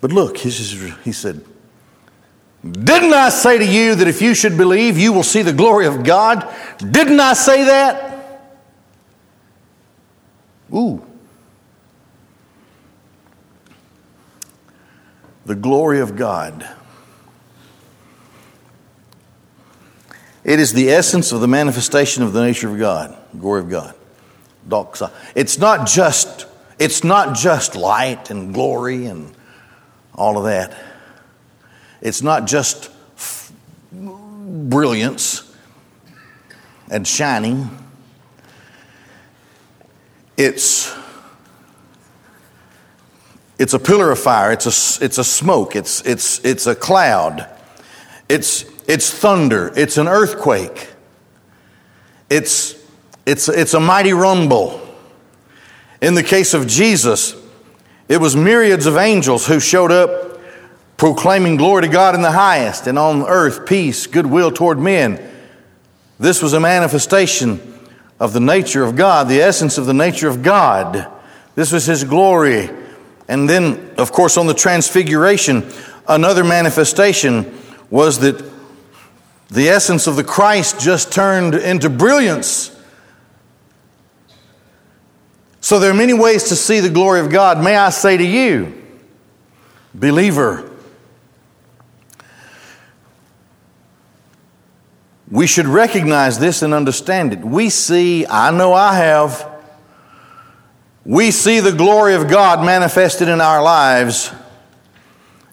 But 0.00 0.12
look, 0.12 0.36
he 0.36 0.50
said, 0.50 1.42
Didn't 2.62 3.14
I 3.14 3.30
say 3.30 3.58
to 3.58 3.64
you 3.64 3.94
that 3.94 4.06
if 4.06 4.20
you 4.20 4.34
should 4.34 4.56
believe, 4.56 4.98
you 4.98 5.12
will 5.12 5.22
see 5.22 5.42
the 5.42 5.52
glory 5.52 5.86
of 5.86 6.04
God? 6.04 6.46
Didn't 6.78 7.20
I 7.20 7.32
say 7.32 7.64
that? 7.64 8.16
Ooh. 10.74 11.04
The 15.46 15.54
glory 15.54 16.00
of 16.00 16.16
God. 16.16 16.68
It 20.46 20.60
is 20.60 20.72
the 20.72 20.90
essence 20.90 21.32
of 21.32 21.40
the 21.40 21.48
manifestation 21.48 22.22
of 22.22 22.32
the 22.32 22.40
nature 22.40 22.70
of 22.70 22.78
God, 22.78 23.16
glory 23.36 23.62
of 23.62 23.68
God. 23.68 23.94
Doxa. 24.68 25.12
It's 25.34 25.58
not 25.58 25.88
just 25.88 26.46
it's 26.78 27.02
not 27.02 27.36
just 27.36 27.74
light 27.74 28.30
and 28.30 28.54
glory 28.54 29.06
and 29.06 29.34
all 30.14 30.38
of 30.38 30.44
that. 30.44 30.76
It's 32.00 32.22
not 32.22 32.46
just 32.46 32.90
f- 33.16 33.50
brilliance 33.92 35.52
and 36.90 37.08
shining, 37.08 37.68
it's 40.36 40.94
it's 43.58 43.72
a 43.72 43.78
pillar 43.78 44.10
of 44.10 44.18
fire, 44.18 44.52
it's 44.52 44.66
a, 44.66 45.04
it's 45.04 45.18
a 45.18 45.24
smoke, 45.24 45.76
it's, 45.76 46.02
it's, 46.02 46.44
it's 46.44 46.66
a 46.66 46.74
cloud, 46.74 47.48
it's, 48.28 48.66
it's 48.88 49.10
thunder, 49.12 49.72
it's 49.76 49.98
an 49.98 50.08
earthquake, 50.08 50.88
it's, 52.30 52.74
it's, 53.24 53.48
it's 53.48 53.74
a 53.74 53.80
mighty 53.80 54.12
rumble. 54.12 54.82
In 56.00 56.14
the 56.14 56.22
case 56.22 56.54
of 56.54 56.66
Jesus, 56.66 57.34
it 58.08 58.20
was 58.20 58.36
myriads 58.36 58.86
of 58.86 58.96
angels 58.96 59.46
who 59.46 59.58
showed 59.58 59.90
up 59.90 60.38
proclaiming 60.96 61.56
glory 61.56 61.82
to 61.82 61.88
God 61.88 62.14
in 62.14 62.22
the 62.22 62.32
highest 62.32 62.86
and 62.86 62.98
on 62.98 63.22
earth 63.22 63.66
peace, 63.66 64.06
goodwill 64.06 64.50
toward 64.50 64.78
men. 64.78 65.20
This 66.18 66.42
was 66.42 66.52
a 66.52 66.60
manifestation 66.60 67.60
of 68.18 68.32
the 68.32 68.40
nature 68.40 68.82
of 68.82 68.96
God, 68.96 69.28
the 69.28 69.40
essence 69.40 69.76
of 69.76 69.86
the 69.86 69.94
nature 69.94 70.28
of 70.28 70.42
God. 70.42 71.10
This 71.54 71.72
was 71.72 71.86
his 71.86 72.04
glory. 72.04 72.70
And 73.28 73.48
then, 73.48 73.94
of 73.98 74.12
course, 74.12 74.36
on 74.36 74.46
the 74.46 74.54
transfiguration, 74.54 75.70
another 76.08 76.44
manifestation 76.44 77.58
was 77.90 78.20
that 78.20 78.55
the 79.48 79.68
essence 79.68 80.06
of 80.06 80.16
the 80.16 80.24
Christ 80.24 80.80
just 80.80 81.12
turned 81.12 81.54
into 81.54 81.88
brilliance. 81.88 82.72
So 85.60 85.78
there 85.78 85.90
are 85.90 85.94
many 85.94 86.14
ways 86.14 86.44
to 86.44 86.56
see 86.56 86.80
the 86.80 86.90
glory 86.90 87.20
of 87.20 87.30
God. 87.30 87.62
May 87.62 87.76
I 87.76 87.90
say 87.90 88.16
to 88.16 88.24
you, 88.24 88.82
believer, 89.94 90.70
we 95.30 95.46
should 95.46 95.66
recognize 95.66 96.38
this 96.38 96.62
and 96.62 96.72
understand 96.72 97.32
it. 97.32 97.40
We 97.40 97.70
see, 97.70 98.26
I 98.26 98.50
know 98.50 98.72
I 98.72 98.94
have, 98.94 99.48
we 101.04 101.30
see 101.30 101.60
the 101.60 101.72
glory 101.72 102.14
of 102.14 102.28
God 102.28 102.64
manifested 102.64 103.28
in 103.28 103.40
our 103.40 103.62
lives 103.62 104.32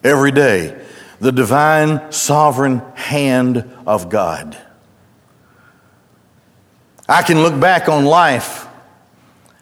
every 0.04 0.32
day. 0.32 0.83
The 1.24 1.32
divine, 1.32 2.12
sovereign 2.12 2.80
hand 2.96 3.66
of 3.88 4.10
God. 4.10 4.58
I 7.08 7.22
can 7.22 7.42
look 7.42 7.58
back 7.58 7.88
on 7.88 8.04
life 8.04 8.68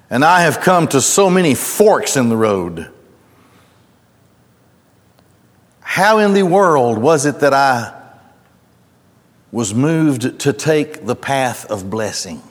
and 0.10 0.26
I 0.26 0.42
have 0.42 0.62
come 0.62 0.88
to 0.88 1.00
so 1.00 1.30
many 1.30 1.54
forks 1.54 2.18
in 2.18 2.30
the 2.30 2.36
road. 2.36 2.92
How 5.82 6.18
in 6.18 6.34
the 6.34 6.42
world 6.42 6.98
was 6.98 7.28
it 7.28 7.42
that 7.42 7.54
I 7.54 7.94
was 9.52 9.72
moved 9.72 10.40
to 10.40 10.54
take 10.54 11.06
the 11.06 11.16
path 11.16 11.70
of 11.70 11.92
blessing? 11.92 12.42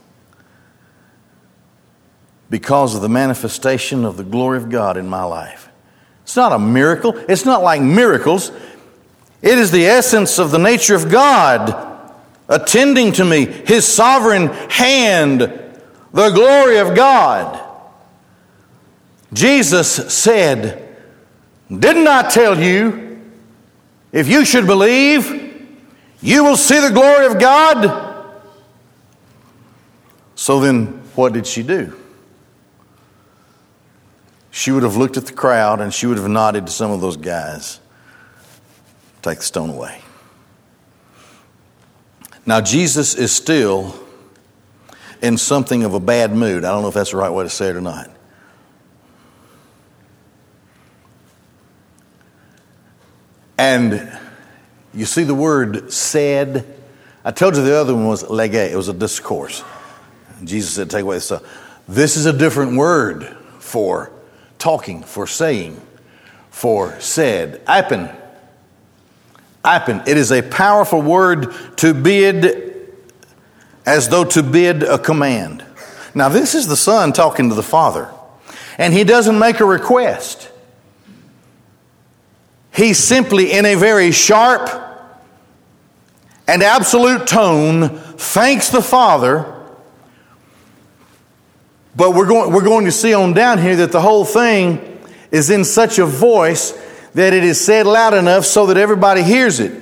Because 2.49 2.95
of 2.95 3.03
the 3.03 3.09
manifestation 3.09 4.05
of 4.05 4.17
the 4.17 4.23
glory 4.23 4.59
of 4.59 4.71
God 4.71 4.97
in 4.97 5.09
my 5.09 5.25
life. 5.25 5.69
It's 6.23 6.37
not 6.37 6.53
a 6.53 6.61
miracle. 6.61 7.17
It's 7.29 7.45
not 7.45 7.65
like 7.65 7.83
miracles. 7.83 8.53
It 9.43 9.59
is 9.59 9.71
the 9.71 9.87
essence 9.87 10.39
of 10.39 10.51
the 10.51 10.59
nature 10.59 10.95
of 10.95 11.11
God 11.11 11.89
attending 12.49 13.13
to 13.13 13.25
me, 13.25 13.47
His 13.47 13.87
sovereign 13.87 14.49
hand, 14.49 15.41
the 15.41 16.31
glory 16.31 16.79
of 16.79 16.95
God. 16.95 17.69
Jesus 19.33 20.13
said, 20.13 20.97
Didn't 21.69 22.09
I 22.09 22.29
tell 22.29 22.59
you, 22.59 23.23
if 24.13 24.29
you 24.29 24.45
should 24.45 24.67
believe, 24.67 25.49
you 26.21 26.45
will 26.45 26.57
see 26.57 26.81
the 26.81 26.91
glory 26.91 27.27
of 27.27 27.39
God? 27.39 28.09
So 30.35 30.61
then, 30.61 30.87
what 31.15 31.33
did 31.33 31.47
she 31.47 31.63
do? 31.63 31.97
She 34.51 34.73
would 34.73 34.83
have 34.83 34.97
looked 34.97 35.17
at 35.17 35.27
the 35.27 35.33
crowd 35.33 35.81
and 35.81 35.95
she 35.95 36.07
would 36.07 36.19
have 36.19 36.29
nodded 36.29 36.67
to 36.67 36.73
some 36.73 36.91
of 36.91 37.01
those 37.01 37.17
guys. 37.17 37.79
Take 39.23 39.39
the 39.39 39.45
stone 39.45 39.71
away. 39.71 40.01
Now, 42.47 42.61
Jesus 42.61 43.15
is 43.15 43.33
still 43.33 43.95
in 45.23 45.37
something 45.37 45.85
of 45.85 45.95
a 45.95 46.01
bad 46.01 46.33
mood. 46.33 46.65
I 46.65 46.71
don't 46.71 46.83
know 46.83 46.89
if 46.89 46.95
that's 46.95 47.11
the 47.11 47.17
right 47.17 47.31
way 47.31 47.45
to 47.45 47.51
say 47.51 47.69
it 47.69 47.77
or 47.77 47.81
not. 47.81 48.11
And 53.59 54.11
you 54.95 55.05
see 55.05 55.23
the 55.23 55.35
word 55.35 55.93
said. 55.93 56.79
I 57.23 57.31
told 57.31 57.57
you 57.57 57.63
the 57.63 57.77
other 57.77 57.95
one 57.95 58.07
was 58.07 58.29
lege, 58.29 58.55
it 58.55 58.77
was 58.77 58.89
a 58.89 58.95
discourse. 58.95 59.63
Jesus 60.43 60.73
said, 60.73 60.89
Take 60.89 61.03
away 61.03 61.17
the 61.17 61.21
stuff. 61.21 61.83
This 61.87 62.17
is 62.17 62.25
a 62.25 62.33
different 62.33 62.77
word 62.79 63.37
for 63.59 64.11
talking, 64.59 65.03
for 65.03 65.27
saying, 65.27 65.79
for 66.51 66.99
said. 67.01 67.61
Apen. 67.69 68.09
Apen. 69.65 70.03
It 70.07 70.17
is 70.17 70.33
a 70.33 70.43
powerful 70.43 71.03
word 71.03 71.55
to 71.79 71.93
bid 71.95 72.93
as 73.87 74.09
though 74.09 74.25
to 74.25 74.43
bid 74.43 74.83
a 74.83 74.99
command. 74.99 75.65
Now, 76.15 76.29
this 76.29 76.55
is 76.55 76.67
the 76.67 76.77
Son 76.77 77.13
talking 77.13 77.49
to 77.51 77.55
the 77.55 77.63
Father, 77.63 78.11
and 78.79 78.93
he 78.93 79.05
doesn't 79.05 79.39
make 79.39 79.61
a 79.61 79.65
request. 79.65 80.51
He 82.73 82.95
simply, 82.95 83.53
in 83.53 83.67
a 83.67 83.75
very 83.75 84.13
sharp 84.13 84.71
and 86.47 86.63
absolute 86.63 87.27
tone, 87.27 87.91
thanks 87.91 88.71
the 88.71 88.83
Father. 88.83 89.57
But 91.95 92.15
we're 92.15 92.27
going, 92.27 92.53
we're 92.53 92.65
going 92.65 92.87
to 92.87 92.93
see 92.93 93.13
on 93.13 93.35
down 93.35 93.59
here 93.59 93.77
that 93.77 93.93
the 93.93 94.01
whole 94.01 94.25
thing 94.25 95.01
is 95.31 95.51
in 95.51 95.65
such 95.65 95.99
a 95.99 96.07
voice 96.07 96.73
that 97.15 97.33
it 97.33 97.45
is 97.45 97.63
said 97.63 97.87
loud 97.87 98.15
enough 98.15 98.45
so 98.45 98.67
that 98.67 98.77
everybody 98.77 99.23
hears 99.23 99.61
it. 99.61 99.73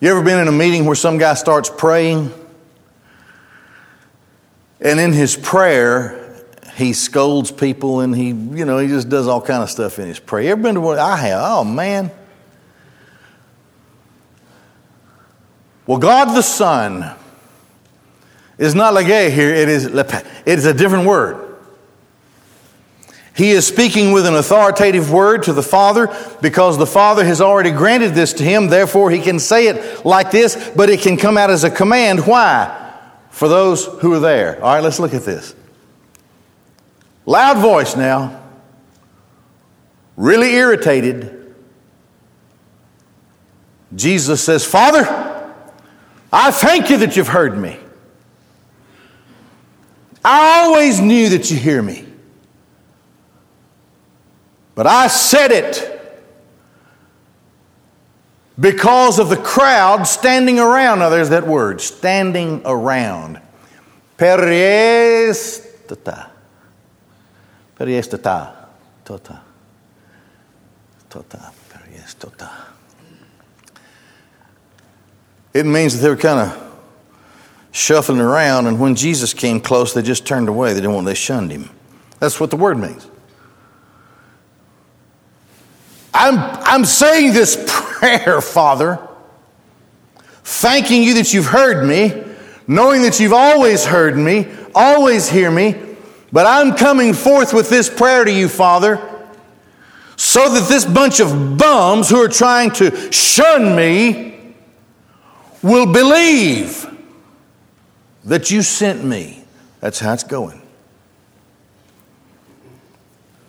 You 0.00 0.10
ever 0.10 0.22
been 0.22 0.38
in 0.38 0.48
a 0.48 0.52
meeting 0.52 0.84
where 0.84 0.94
some 0.94 1.18
guy 1.18 1.34
starts 1.34 1.70
praying? 1.70 2.32
And 4.80 5.00
in 5.00 5.12
his 5.12 5.36
prayer, 5.36 6.44
he 6.76 6.92
scolds 6.92 7.50
people 7.50 8.00
and 8.00 8.14
he, 8.14 8.28
you 8.28 8.64
know, 8.64 8.78
he 8.78 8.86
just 8.86 9.08
does 9.08 9.26
all 9.26 9.42
kind 9.42 9.62
of 9.62 9.70
stuff 9.70 9.98
in 9.98 10.06
his 10.06 10.20
prayer. 10.20 10.44
You 10.44 10.50
ever 10.52 10.62
been 10.62 10.76
to 10.76 10.80
what 10.80 10.98
I 10.98 11.16
have? 11.16 11.40
Oh 11.42 11.64
man. 11.64 12.12
Well, 15.86 15.98
God 15.98 16.36
the 16.36 16.42
Son 16.42 17.16
is 18.58 18.74
not 18.74 18.94
lege 18.94 19.32
here, 19.32 19.52
it 19.52 19.68
is 19.68 19.86
it 19.86 20.24
is 20.46 20.66
a 20.66 20.74
different 20.74 21.06
word. 21.06 21.47
He 23.38 23.52
is 23.52 23.64
speaking 23.64 24.10
with 24.10 24.26
an 24.26 24.34
authoritative 24.34 25.12
word 25.12 25.44
to 25.44 25.52
the 25.52 25.62
Father 25.62 26.12
because 26.42 26.76
the 26.76 26.86
Father 26.86 27.24
has 27.24 27.40
already 27.40 27.70
granted 27.70 28.12
this 28.12 28.32
to 28.32 28.42
him. 28.42 28.66
Therefore, 28.66 29.12
he 29.12 29.20
can 29.20 29.38
say 29.38 29.68
it 29.68 30.04
like 30.04 30.32
this, 30.32 30.72
but 30.74 30.90
it 30.90 31.02
can 31.02 31.16
come 31.16 31.38
out 31.38 31.48
as 31.48 31.62
a 31.62 31.70
command. 31.70 32.26
Why? 32.26 32.96
For 33.30 33.46
those 33.46 33.86
who 33.86 34.12
are 34.12 34.18
there. 34.18 34.56
All 34.56 34.74
right, 34.74 34.82
let's 34.82 34.98
look 34.98 35.14
at 35.14 35.22
this. 35.22 35.54
Loud 37.26 37.58
voice 37.58 37.94
now, 37.94 38.42
really 40.16 40.54
irritated. 40.54 41.54
Jesus 43.94 44.42
says, 44.42 44.64
Father, 44.64 45.04
I 46.32 46.50
thank 46.50 46.90
you 46.90 46.96
that 46.96 47.16
you've 47.16 47.28
heard 47.28 47.56
me. 47.56 47.78
I 50.24 50.64
always 50.64 51.00
knew 51.00 51.28
that 51.28 51.52
you 51.52 51.56
hear 51.56 51.80
me. 51.80 52.07
But 54.78 54.86
I 54.86 55.08
said 55.08 55.50
it 55.50 55.90
because 58.60 59.18
of 59.18 59.28
the 59.28 59.36
crowd 59.36 60.04
standing 60.04 60.60
around. 60.60 61.00
Now, 61.00 61.08
there's 61.08 61.30
that 61.30 61.44
word, 61.44 61.80
standing 61.80 62.62
around. 62.64 63.40
Periestata. 64.16 65.10
Periestata. 67.76 68.68
Tota. 69.04 69.40
Tota. 71.10 71.52
Periestota. 71.70 72.48
It 75.52 75.66
means 75.66 75.96
that 75.96 76.02
they 76.02 76.08
were 76.08 76.14
kind 76.14 76.52
of 76.52 76.56
shuffling 77.72 78.20
around, 78.20 78.68
and 78.68 78.78
when 78.78 78.94
Jesus 78.94 79.34
came 79.34 79.60
close, 79.60 79.92
they 79.92 80.02
just 80.02 80.24
turned 80.24 80.48
away. 80.48 80.72
They 80.72 80.82
didn't 80.82 80.94
want, 80.94 81.06
they 81.06 81.14
shunned 81.14 81.50
him. 81.50 81.68
That's 82.20 82.38
what 82.38 82.50
the 82.50 82.56
word 82.56 82.78
means. 82.78 83.08
I'm, 86.12 86.38
I'm 86.38 86.84
saying 86.84 87.32
this 87.32 87.56
prayer, 87.98 88.40
Father, 88.40 88.98
thanking 90.44 91.02
you 91.02 91.14
that 91.14 91.32
you've 91.32 91.46
heard 91.46 91.86
me, 91.86 92.24
knowing 92.66 93.02
that 93.02 93.20
you've 93.20 93.32
always 93.32 93.84
heard 93.84 94.16
me, 94.16 94.46
always 94.74 95.28
hear 95.28 95.50
me, 95.50 95.74
but 96.32 96.46
I'm 96.46 96.74
coming 96.76 97.14
forth 97.14 97.52
with 97.52 97.70
this 97.70 97.88
prayer 97.88 98.24
to 98.24 98.32
you, 98.32 98.48
Father, 98.48 98.96
so 100.16 100.52
that 100.52 100.68
this 100.68 100.84
bunch 100.84 101.20
of 101.20 101.56
bums 101.56 102.10
who 102.10 102.16
are 102.16 102.28
trying 102.28 102.70
to 102.72 103.12
shun 103.12 103.76
me 103.76 104.54
will 105.62 105.92
believe 105.92 106.86
that 108.24 108.50
you 108.50 108.62
sent 108.62 109.04
me. 109.04 109.42
That's 109.80 109.98
how 110.00 110.12
it's 110.12 110.24
going. 110.24 110.60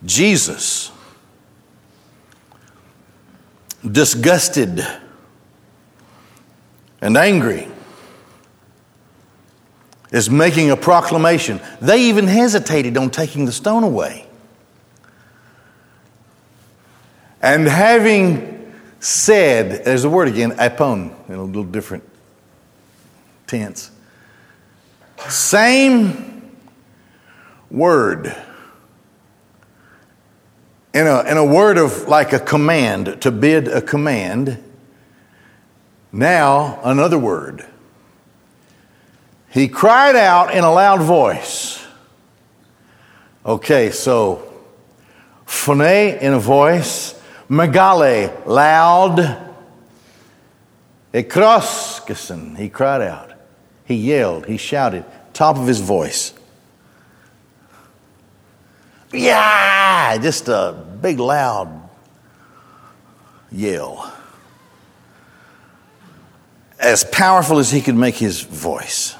Jesus, 0.05 0.91
disgusted 3.85 4.85
and 7.01 7.17
angry, 7.17 7.67
is 10.11 10.29
making 10.29 10.71
a 10.71 10.75
proclamation. 10.75 11.61
They 11.81 12.09
even 12.09 12.27
hesitated 12.27 12.97
on 12.97 13.09
taking 13.09 13.45
the 13.45 13.51
stone 13.51 13.83
away. 13.83 14.25
And 17.41 17.67
having 17.67 18.73
said, 18.99 19.85
there's 19.85 20.01
the 20.01 20.09
word 20.09 20.27
again, 20.27 20.51
apon, 20.51 21.13
in 21.29 21.35
a 21.35 21.43
little 21.43 21.63
different 21.63 22.03
tense. 23.47 23.91
Same 25.27 26.57
word. 27.71 28.35
In 30.93 31.05
a, 31.05 31.21
in 31.21 31.37
a 31.37 31.45
word 31.45 31.77
of 31.77 32.07
like 32.07 32.33
a 32.33 32.39
command, 32.39 33.21
to 33.21 33.31
bid 33.31 33.67
a 33.67 33.81
command. 33.81 34.63
Now, 36.11 36.79
another 36.83 37.19
word. 37.19 37.65
He 39.51 39.67
cried 39.67 40.15
out 40.15 40.53
in 40.53 40.63
a 40.63 40.71
loud 40.71 41.01
voice. 41.01 41.83
Okay, 43.45 43.91
so 43.91 44.51
phone 45.45 45.81
in 45.81 46.33
a 46.33 46.39
voice, 46.39 47.19
megale, 47.49 48.45
loud. 48.45 49.45
Ekroskison, 51.13 52.57
he 52.57 52.69
cried 52.69 53.01
out. 53.01 53.33
He 53.85 53.95
yelled, 53.95 54.45
he 54.45 54.57
shouted, 54.57 55.03
top 55.33 55.57
of 55.57 55.65
his 55.65 55.79
voice. 55.79 56.33
Yeah, 59.11 60.17
just 60.21 60.47
a 60.47 60.85
big 61.01 61.19
loud 61.19 61.89
yell. 63.51 64.13
As 66.79 67.03
powerful 67.03 67.59
as 67.59 67.71
he 67.71 67.81
could 67.81 67.95
make 67.95 68.15
his 68.15 68.41
voice. 68.41 69.15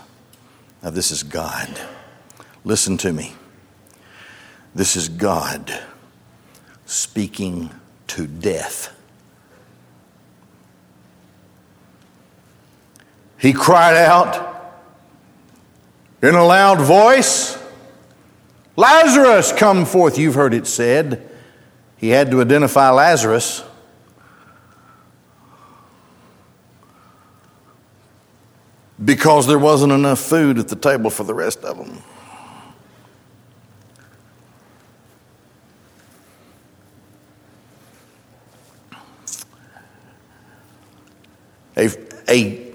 Now, 0.82 0.92
this 0.92 1.12
is 1.12 1.24
God. 1.24 1.70
Listen 2.64 2.98
to 2.98 3.12
me. 3.12 3.34
This 4.74 4.96
is 4.96 5.10
God 5.10 5.78
speaking 6.86 7.72
to 8.08 8.28
death. 8.28 8.96
He 13.38 13.54
cried 13.54 13.96
out 13.96 14.74
in 16.22 16.36
a 16.36 16.46
loud 16.46 16.80
voice, 16.82 17.58
Lazarus, 18.80 19.52
come 19.52 19.84
forth. 19.86 20.18
You've 20.18 20.36
heard 20.36 20.54
it 20.54 20.66
said. 20.66 21.30
He 21.98 22.08
had 22.08 22.32
to 22.32 22.40
identify 22.40 22.90
Lazarus. 22.92 23.62
Because 29.04 29.48
there 29.48 29.60
wasn't 29.60 29.92
enough 29.92 30.22
food 30.22 30.58
at 30.60 30.70
the 30.70 30.78
table 30.78 31.10
for 31.10 31.26
the 31.26 31.34
rest 31.34 31.66
of 31.66 31.78
them. 31.78 32.02
A, 41.76 41.90
a 42.30 42.69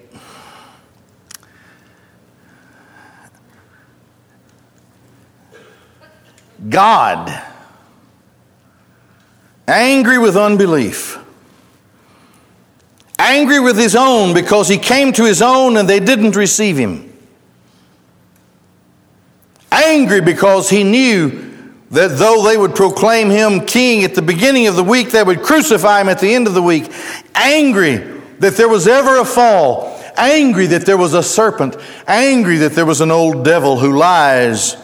God, 6.68 7.42
angry 9.68 10.18
with 10.18 10.36
unbelief, 10.36 11.18
angry 13.18 13.60
with 13.60 13.76
his 13.76 13.94
own 13.94 14.34
because 14.34 14.68
he 14.68 14.78
came 14.78 15.12
to 15.12 15.24
his 15.24 15.42
own 15.42 15.76
and 15.76 15.88
they 15.88 16.00
didn't 16.00 16.36
receive 16.36 16.76
him, 16.76 17.12
angry 19.70 20.20
because 20.20 20.70
he 20.70 20.84
knew 20.84 21.52
that 21.90 22.18
though 22.18 22.42
they 22.42 22.56
would 22.56 22.74
proclaim 22.74 23.30
him 23.30 23.66
king 23.66 24.04
at 24.04 24.14
the 24.14 24.22
beginning 24.22 24.66
of 24.66 24.76
the 24.76 24.84
week, 24.84 25.10
they 25.10 25.22
would 25.22 25.42
crucify 25.42 26.00
him 26.00 26.08
at 26.08 26.18
the 26.18 26.34
end 26.34 26.46
of 26.46 26.54
the 26.54 26.62
week, 26.62 26.90
angry 27.34 27.96
that 28.38 28.56
there 28.56 28.68
was 28.68 28.88
ever 28.88 29.20
a 29.20 29.24
fall. 29.24 29.92
Angry 30.16 30.66
that 30.66 30.86
there 30.86 30.96
was 30.96 31.12
a 31.12 31.24
serpent, 31.24 31.76
angry 32.06 32.58
that 32.58 32.72
there 32.72 32.86
was 32.86 33.00
an 33.00 33.10
old 33.10 33.44
devil 33.44 33.80
who 33.80 33.96
lies 33.96 34.76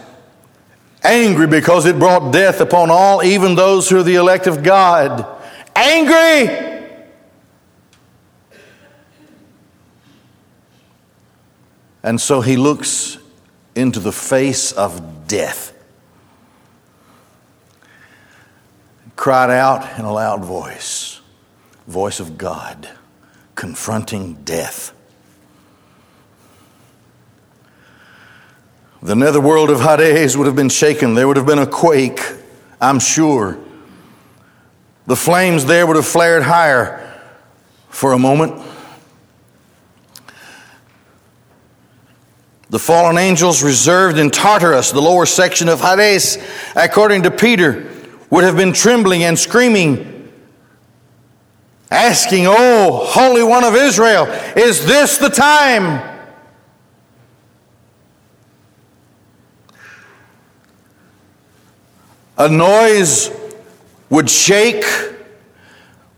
Angry 1.03 1.47
because 1.47 1.87
it 1.87 1.99
brought 1.99 2.33
death 2.33 2.61
upon 2.61 2.91
all, 2.91 3.23
even 3.23 3.55
those 3.55 3.89
who 3.89 3.99
are 3.99 4.03
the 4.03 4.17
elect 4.17 4.47
of 4.47 4.63
God. 4.63 5.27
Angry! 5.75 6.71
And 12.03 12.21
so 12.21 12.41
he 12.41 12.57
looks 12.57 13.19
into 13.75 14.01
the 14.01 14.13
face 14.13 14.73
of 14.73 15.27
death, 15.27 15.73
cried 19.17 19.51
out 19.51 19.99
in 19.99 20.05
a 20.05 20.13
loud 20.13 20.45
voice, 20.45 21.21
voice 21.87 22.21
of 22.21 22.37
God, 22.37 22.89
confronting 23.55 24.35
death. 24.45 24.93
The 29.03 29.17
netherworld 29.17 29.71
of 29.71 29.81
Hades 29.81 30.37
would 30.37 30.47
have 30.47 30.57
been 30.57 30.69
shaken. 30.69 31.15
There 31.15 31.27
would 31.27 31.39
have 31.39 31.47
been 31.47 31.59
a 31.59 31.67
quake, 31.67 32.21
I'm 32.81 32.99
sure. 32.99 33.59
The 35.07 35.17
flames 35.17 35.65
there 35.65 35.87
would 35.87 35.97
have 35.97 36.07
flared 36.07 36.43
higher 36.43 37.19
for 37.89 38.13
a 38.13 38.19
moment. 38.19 38.63
The 42.69 42.79
fallen 42.79 43.17
angels 43.17 43.63
reserved 43.63 44.19
in 44.19 44.31
Tartarus, 44.31 44.93
the 44.93 45.01
lower 45.01 45.27
section 45.27 45.69
of 45.69 45.81
Hades, 45.81 46.37
according 46.77 47.23
to 47.23 47.31
Peter, 47.31 47.91
would 48.29 48.45
have 48.45 48.57
been 48.57 48.73
trembling 48.73 49.25
and 49.25 49.37
screaming, 49.39 50.31
asking, 51.91 52.45
Oh, 52.47 53.03
Holy 53.07 53.43
One 53.43 53.65
of 53.65 53.75
Israel, 53.75 54.27
is 54.57 54.85
this 54.85 55.17
the 55.17 55.31
time? 55.31 56.10
A 62.41 62.49
noise 62.49 63.31
would 64.09 64.31
shake 64.31 64.87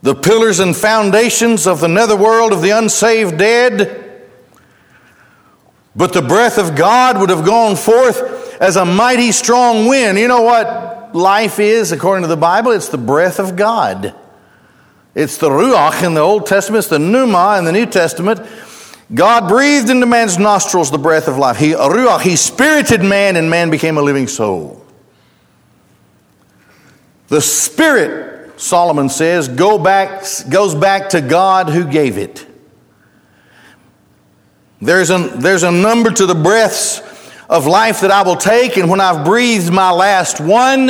the 0.02 0.14
pillars 0.14 0.61
and 0.61 0.76
foundations 0.76 1.66
of 1.66 1.80
the 1.80 1.88
netherworld 1.88 2.52
of 2.52 2.62
the 2.62 2.70
unsaved 2.70 3.38
dead. 3.38 4.28
But 5.96 6.12
the 6.12 6.22
breath 6.22 6.58
of 6.58 6.76
God 6.76 7.18
would 7.18 7.28
have 7.28 7.44
gone 7.44 7.74
forth 7.74 8.56
as 8.61 8.76
a 8.76 8.85
mighty 8.85 9.32
strong 9.32 9.88
wind. 9.88 10.16
You 10.16 10.28
know 10.28 10.42
what 10.42 11.12
life 11.12 11.58
is 11.58 11.90
according 11.90 12.22
to 12.22 12.28
the 12.28 12.37
Bible? 12.37 12.70
It's 12.70 12.88
the 12.88 12.98
breath 12.98 13.40
of 13.40 13.56
God. 13.56 14.14
It's 15.16 15.38
the 15.38 15.48
Ruach 15.50 16.06
in 16.06 16.14
the 16.14 16.20
Old 16.20 16.46
Testament, 16.46 16.82
it's 16.82 16.88
the 16.88 17.00
Pneuma 17.00 17.56
in 17.58 17.64
the 17.64 17.72
New 17.72 17.87
Testament. 17.87 18.40
God 19.12 19.48
breathed 19.48 19.90
into 19.90 20.06
man's 20.06 20.38
nostrils 20.38 20.92
the 20.92 20.98
breath 20.98 21.26
of 21.26 21.37
life. 21.37 21.56
He, 21.56 21.72
Ruach, 21.72 22.20
he 22.20 22.37
spirited 22.37 23.02
man, 23.02 23.35
and 23.35 23.50
man 23.50 23.70
became 23.70 23.98
a 23.98 24.02
living 24.02 24.28
soul. 24.28 24.81
The 27.32 27.40
Spirit, 27.40 28.60
Solomon 28.60 29.08
says, 29.08 29.48
go 29.48 29.78
back, 29.78 30.22
goes 30.50 30.74
back 30.74 31.08
to 31.08 31.22
God 31.22 31.70
who 31.70 31.90
gave 31.90 32.18
it. 32.18 32.46
There's 34.82 35.08
a, 35.08 35.16
there's 35.38 35.62
a 35.62 35.70
number 35.70 36.10
to 36.10 36.26
the 36.26 36.34
breaths 36.34 37.00
of 37.48 37.66
life 37.66 38.02
that 38.02 38.10
I 38.10 38.20
will 38.20 38.36
take, 38.36 38.76
and 38.76 38.90
when 38.90 39.00
I've 39.00 39.24
breathed 39.24 39.72
my 39.72 39.90
last 39.90 40.42
one, 40.42 40.88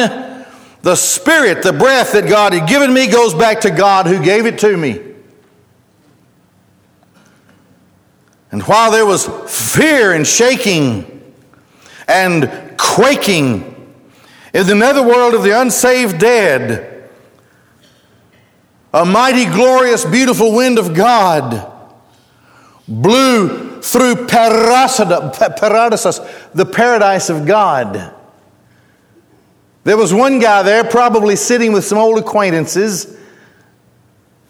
the 0.83 0.96
Spirit, 0.96 1.62
the 1.62 1.72
breath 1.72 2.11
that 2.11 2.28
God 2.28 2.55
had 2.55 2.68
given 2.68 2.92
me, 2.92 3.07
goes 3.07 3.35
back 3.35 3.61
to 3.61 3.70
God 3.70 4.09
who 4.09 4.20
gave 4.20 4.44
it 4.44 4.59
to 4.59 4.76
me. 4.76 5.00
And 8.50 8.64
while 8.64 8.90
there 8.90 9.07
was 9.07 9.28
fear 9.46 10.12
and 10.12 10.26
shaking 10.26 11.22
and 12.09 12.50
quaking 12.76 13.72
in 14.53 14.67
the 14.67 14.75
netherworld 14.75 15.35
of 15.35 15.43
the 15.43 15.59
unsaved 15.59 16.19
dead, 16.19 17.09
a 18.93 19.05
mighty, 19.05 19.47
glorious, 19.47 20.05
beautiful 20.05 20.53
wind 20.55 20.79
of 20.79 20.95
God 20.95 21.71
blew 22.87 23.81
through 23.81 24.27
Paradisus, 24.27 25.31
the 26.53 26.67
paradise 26.67 27.31
of 27.31 27.47
God. 27.47 28.15
There 29.85 29.97
was 29.97 30.12
one 30.12 30.38
guy 30.38 30.62
there, 30.62 30.85
probably 30.85 31.37
sitting 31.37 31.73
with 31.73 31.85
some 31.85 31.99
old 31.99 32.19
acquaintances, 32.19 33.17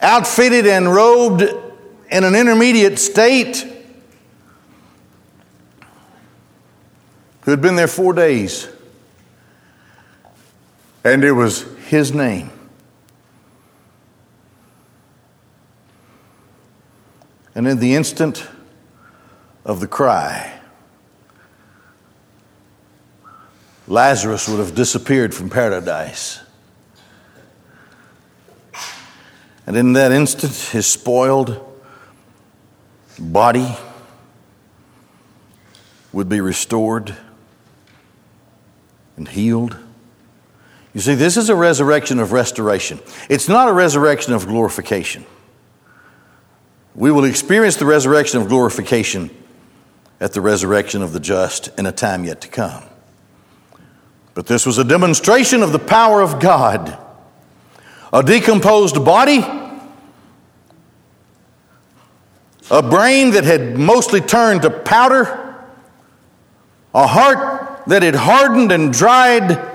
outfitted 0.01 0.67
and 0.67 0.93
robed 0.93 1.43
in 2.11 2.25
an 2.25 2.35
intermediate 2.35 2.99
state, 2.99 3.65
who 7.43 7.51
had 7.51 7.61
been 7.63 7.77
there 7.77 7.89
four 7.89 8.13
days. 8.13 8.69
And 11.05 11.25
it 11.25 11.33
was 11.33 11.63
his 11.87 12.15
name. 12.15 12.51
And 17.55 17.67
in 17.67 17.81
the 17.81 17.95
instant 17.95 18.47
of 19.65 19.81
the 19.81 19.89
cry, 19.89 20.61
Lazarus 23.89 24.49
would 24.49 24.59
have 24.59 24.75
disappeared 24.75 25.35
from 25.35 25.51
paradise. 25.51 26.41
And 29.67 29.77
in 29.77 29.93
that 29.93 30.13
instant, 30.13 30.53
his 30.53 30.87
spoiled 30.87 31.61
body 33.19 33.77
would 36.13 36.29
be 36.29 36.41
restored 36.41 37.15
and 39.17 39.29
healed. 39.29 39.77
You 40.95 41.01
see, 41.01 41.15
this 41.15 41.37
is 41.37 41.49
a 41.49 41.55
resurrection 41.55 42.19
of 42.19 42.33
restoration. 42.33 43.01
It's 43.31 43.49
not 43.49 43.69
a 43.69 43.73
resurrection 43.73 44.35
of 44.35 44.47
glorification. 44.47 45.25
We 46.95 47.11
will 47.11 47.25
experience 47.25 47.77
the 47.77 47.87
resurrection 47.87 48.43
of 48.43 48.49
glorification 48.49 49.31
at 50.21 50.33
the 50.35 50.43
resurrection 50.43 51.03
of 51.03 51.13
the 51.13 51.21
just 51.21 51.69
in 51.79 51.87
a 51.87 51.93
time 51.93 52.25
yet 52.25 52.43
to 52.43 52.49
come. 52.49 52.85
But 54.35 54.47
this 54.47 54.67
was 54.67 54.79
a 54.79 54.85
demonstration 54.85 55.63
of 55.63 55.73
the 55.73 55.79
power 55.79 56.21
of 56.21 56.41
God. 56.41 56.99
A 58.13 58.23
decomposed 58.23 59.03
body, 59.05 59.43
a 62.71 62.83
brain 62.83 63.31
that 63.31 63.45
had 63.45 63.79
mostly 63.79 64.21
turned 64.21 64.63
to 64.63 64.71
powder, 64.71 65.65
a 66.95 67.07
heart 67.07 67.87
that 67.87 68.03
had 68.03 68.15
hardened 68.15 68.71
and 68.71 68.93
dried 68.93 69.72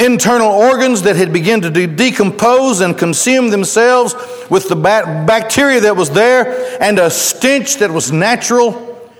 internal 0.00 0.50
organs 0.50 1.02
that 1.02 1.16
had 1.16 1.32
begun 1.32 1.60
to 1.60 1.86
decompose 1.86 2.80
and 2.80 2.96
consume 2.96 3.50
themselves 3.50 4.14
with 4.48 4.68
the 4.68 4.76
bacteria 4.76 5.80
that 5.80 5.96
was 5.96 6.10
there 6.10 6.82
and 6.82 6.98
a 6.98 7.10
stench 7.10 7.76
that 7.76 7.90
was 7.90 8.10
natural 8.10 9.10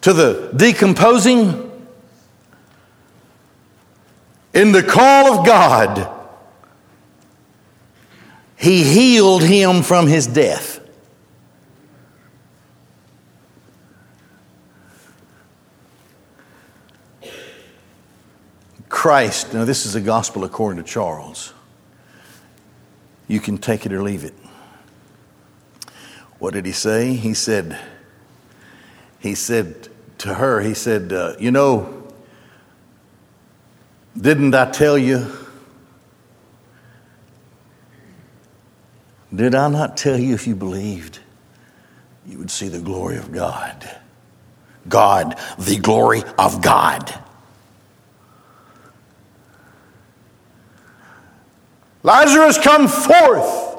to 0.00 0.12
the 0.12 0.50
decomposing. 0.56 1.66
In 4.52 4.72
the 4.72 4.82
call 4.82 5.38
of 5.38 5.46
God, 5.46 6.16
He 8.60 8.84
healed 8.84 9.42
him 9.42 9.82
from 9.82 10.06
his 10.06 10.26
death. 10.26 10.79
Christ, 19.00 19.54
now 19.54 19.64
this 19.64 19.86
is 19.86 19.94
the 19.94 20.02
gospel 20.02 20.44
according 20.44 20.84
to 20.84 20.86
Charles. 20.86 21.54
You 23.28 23.40
can 23.40 23.56
take 23.56 23.86
it 23.86 23.94
or 23.94 24.02
leave 24.02 24.24
it. 24.24 24.34
What 26.38 26.52
did 26.52 26.66
he 26.66 26.72
say? 26.72 27.14
He 27.14 27.32
said, 27.32 27.80
he 29.18 29.34
said 29.34 29.88
to 30.18 30.34
her, 30.34 30.60
he 30.60 30.74
said, 30.74 31.14
uh, 31.14 31.32
You 31.40 31.50
know, 31.50 32.12
didn't 34.20 34.54
I 34.54 34.70
tell 34.70 34.98
you? 34.98 35.32
Did 39.34 39.54
I 39.54 39.68
not 39.68 39.96
tell 39.96 40.18
you 40.18 40.34
if 40.34 40.46
you 40.46 40.54
believed, 40.54 41.20
you 42.26 42.36
would 42.36 42.50
see 42.50 42.68
the 42.68 42.80
glory 42.80 43.16
of 43.16 43.32
God? 43.32 43.98
God, 44.90 45.38
the 45.58 45.78
glory 45.78 46.22
of 46.38 46.60
God. 46.60 47.18
Lazarus, 52.02 52.58
come 52.58 52.88
forth. 52.88 53.76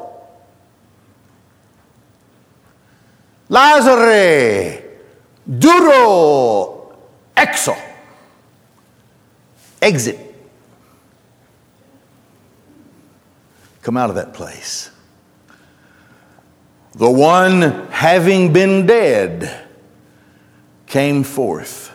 Lazare, 3.49 4.84
duro, 5.60 6.95
exo. 7.36 7.75
Exit. 9.81 10.19
Come 13.81 13.97
out 13.97 14.10
of 14.10 14.15
that 14.15 14.34
place. 14.34 14.91
The 16.93 17.10
one 17.10 17.62
having 17.89 18.53
been 18.53 18.86
dead 18.86 19.67
came 20.86 21.23
forth, 21.23 21.91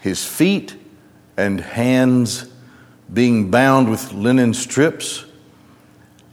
his 0.00 0.24
feet 0.26 0.76
and 1.36 1.60
hands 1.60 2.51
being 3.12 3.50
bound 3.50 3.90
with 3.90 4.12
linen 4.12 4.54
strips 4.54 5.24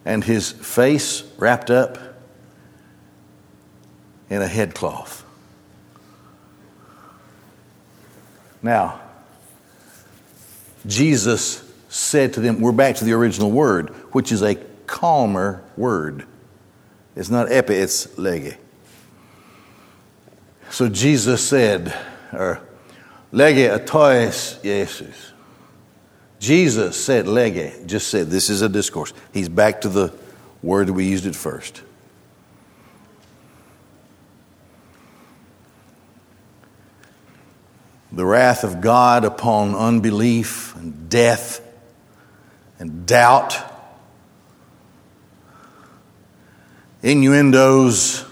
and 0.06 0.24
his 0.24 0.52
face 0.52 1.24
wrapped 1.38 1.70
up 1.70 1.98
in 4.30 4.42
a 4.42 4.48
headcloth. 4.48 5.26
Now, 8.62 9.00
Jesus 10.86 11.64
said 11.90 12.34
to 12.34 12.40
them, 12.40 12.62
we're 12.62 12.72
back 12.72 12.96
to 12.98 13.06
the 13.06 13.14
original 13.14 13.52
word, 13.52 13.90
which 14.14 14.32
is 14.32 14.42
a 14.42 14.56
calmer 14.86 15.64
word. 15.76 16.26
It's 17.16 17.30
not 17.30 17.52
epi, 17.52 17.74
it's 17.74 18.18
lege. 18.18 18.56
So 20.70 20.88
Jesus 20.88 21.46
said, 21.46 21.98
or 22.32 22.62
lege 23.32 23.70
atois 23.70 24.60
Jesus. 24.62 25.34
Jesus 26.40 27.04
said 27.04 27.28
lege, 27.28 27.86
just 27.86 28.08
said, 28.08 28.30
this 28.30 28.50
is 28.50 28.62
a 28.62 28.70
discourse. 28.70 29.14
He's 29.34 29.50
back 29.50 29.82
to 29.82 29.90
the 29.90 30.14
word 30.64 30.90
we 30.90 31.06
used 31.06 31.26
at 31.26 31.36
first. 31.36 31.84
The 38.12 38.26
wrath 38.26 38.64
of 38.64 38.82
God 38.82 39.26
upon 39.26 39.76
unbelief 39.76 40.76
and 40.76 41.10
death 41.10 41.62
and 42.80 43.06
doubt, 43.06 43.62
innuendos, 47.04 48.26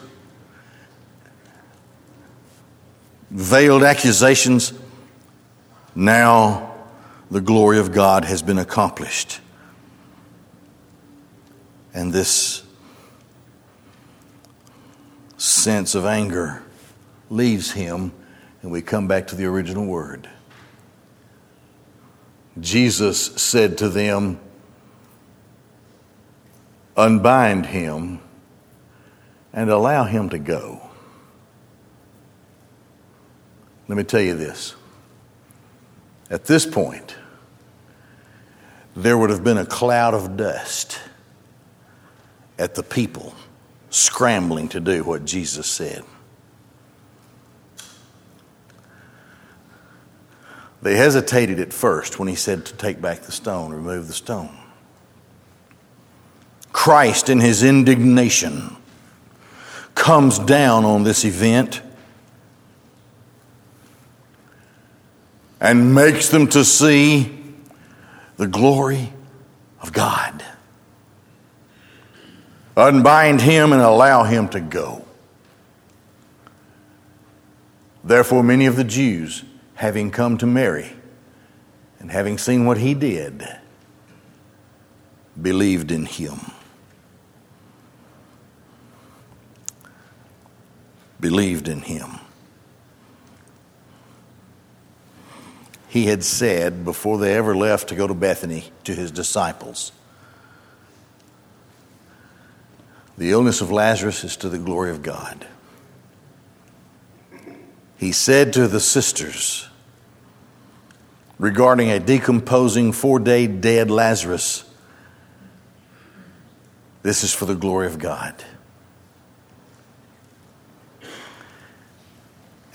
veiled 3.29 3.83
accusations. 3.83 4.73
Now, 5.93 6.66
the 7.29 7.41
glory 7.41 7.79
of 7.79 7.91
God 7.91 8.25
has 8.25 8.41
been 8.41 8.57
accomplished. 8.57 9.41
And 11.93 12.13
this 12.13 12.63
sense 15.37 15.95
of 15.95 16.05
anger 16.05 16.63
leaves 17.29 17.71
him, 17.71 18.11
and 18.61 18.71
we 18.71 18.81
come 18.81 19.07
back 19.07 19.27
to 19.27 19.35
the 19.35 19.45
original 19.45 19.85
word. 19.85 20.29
Jesus 22.59 23.25
said 23.41 23.77
to 23.79 23.89
them, 23.89 24.39
Unbind 26.95 27.67
him 27.67 28.19
and 29.53 29.69
allow 29.69 30.03
him 30.03 30.29
to 30.29 30.39
go. 30.39 30.81
Let 33.87 33.97
me 33.97 34.03
tell 34.03 34.21
you 34.21 34.35
this. 34.35 34.76
At 36.29 36.45
this 36.45 36.65
point, 36.65 37.15
there 38.95 39.17
would 39.17 39.29
have 39.29 39.43
been 39.43 39.57
a 39.57 39.65
cloud 39.65 40.13
of 40.13 40.35
dust 40.35 40.99
at 42.57 42.75
the 42.75 42.83
people 42.83 43.33
scrambling 43.89 44.67
to 44.69 44.79
do 44.79 45.03
what 45.03 45.23
Jesus 45.23 45.67
said. 45.67 46.03
They 50.81 50.95
hesitated 50.95 51.59
at 51.59 51.73
first 51.73 52.19
when 52.19 52.27
he 52.27 52.35
said 52.35 52.65
to 52.65 52.73
take 52.73 53.01
back 53.01 53.21
the 53.21 53.31
stone, 53.31 53.71
remove 53.71 54.07
the 54.07 54.13
stone. 54.13 54.55
Christ, 56.71 57.29
in 57.29 57.39
his 57.39 57.63
indignation, 57.63 58.77
comes 59.95 60.37
down 60.37 60.85
on 60.85 61.03
this 61.03 61.25
event 61.25 61.81
and 65.59 65.93
makes 65.93 66.29
them 66.29 66.47
to 66.47 66.63
see 66.63 67.33
the 68.37 68.47
glory 68.47 69.11
of 69.81 69.91
God. 69.91 70.43
Unbind 72.75 73.41
him 73.41 73.73
and 73.73 73.81
allow 73.81 74.23
him 74.23 74.47
to 74.49 74.59
go. 74.59 75.03
Therefore, 78.03 78.43
many 78.43 78.67
of 78.67 78.75
the 78.75 78.83
Jews, 78.83 79.43
having 79.73 80.11
come 80.11 80.37
to 80.37 80.45
Mary 80.45 80.93
and 81.99 82.11
having 82.11 82.37
seen 82.37 82.65
what 82.65 82.77
he 82.77 82.93
did, 82.93 83.47
believed 85.41 85.91
in 85.91 86.05
him. 86.05 86.39
Believed 91.19 91.67
in 91.67 91.81
him. 91.81 92.19
He 95.87 96.05
had 96.05 96.23
said 96.23 96.83
before 96.83 97.17
they 97.17 97.35
ever 97.35 97.55
left 97.55 97.89
to 97.89 97.95
go 97.95 98.07
to 98.07 98.13
Bethany 98.13 98.65
to 98.83 98.93
his 98.93 99.11
disciples. 99.11 99.91
The 103.17 103.31
illness 103.31 103.61
of 103.61 103.71
Lazarus 103.71 104.23
is 104.23 104.37
to 104.37 104.49
the 104.49 104.59
glory 104.59 104.91
of 104.91 105.01
God. 105.01 105.47
He 107.97 108.11
said 108.11 108.53
to 108.53 108.67
the 108.67 108.79
sisters 108.79 109.67
regarding 111.39 111.89
a 111.89 111.99
decomposing 111.99 112.91
four 112.91 113.19
day 113.19 113.47
dead 113.47 113.89
Lazarus, 113.89 114.63
This 117.01 117.23
is 117.23 117.33
for 117.33 117.45
the 117.45 117.55
glory 117.55 117.87
of 117.87 117.97
God. 117.97 118.35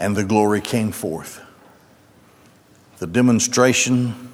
and 0.03 0.17
the 0.17 0.25
glory 0.25 0.61
came 0.61 0.91
forth. 0.91 1.42
The 3.03 3.09
demonstration, 3.09 4.33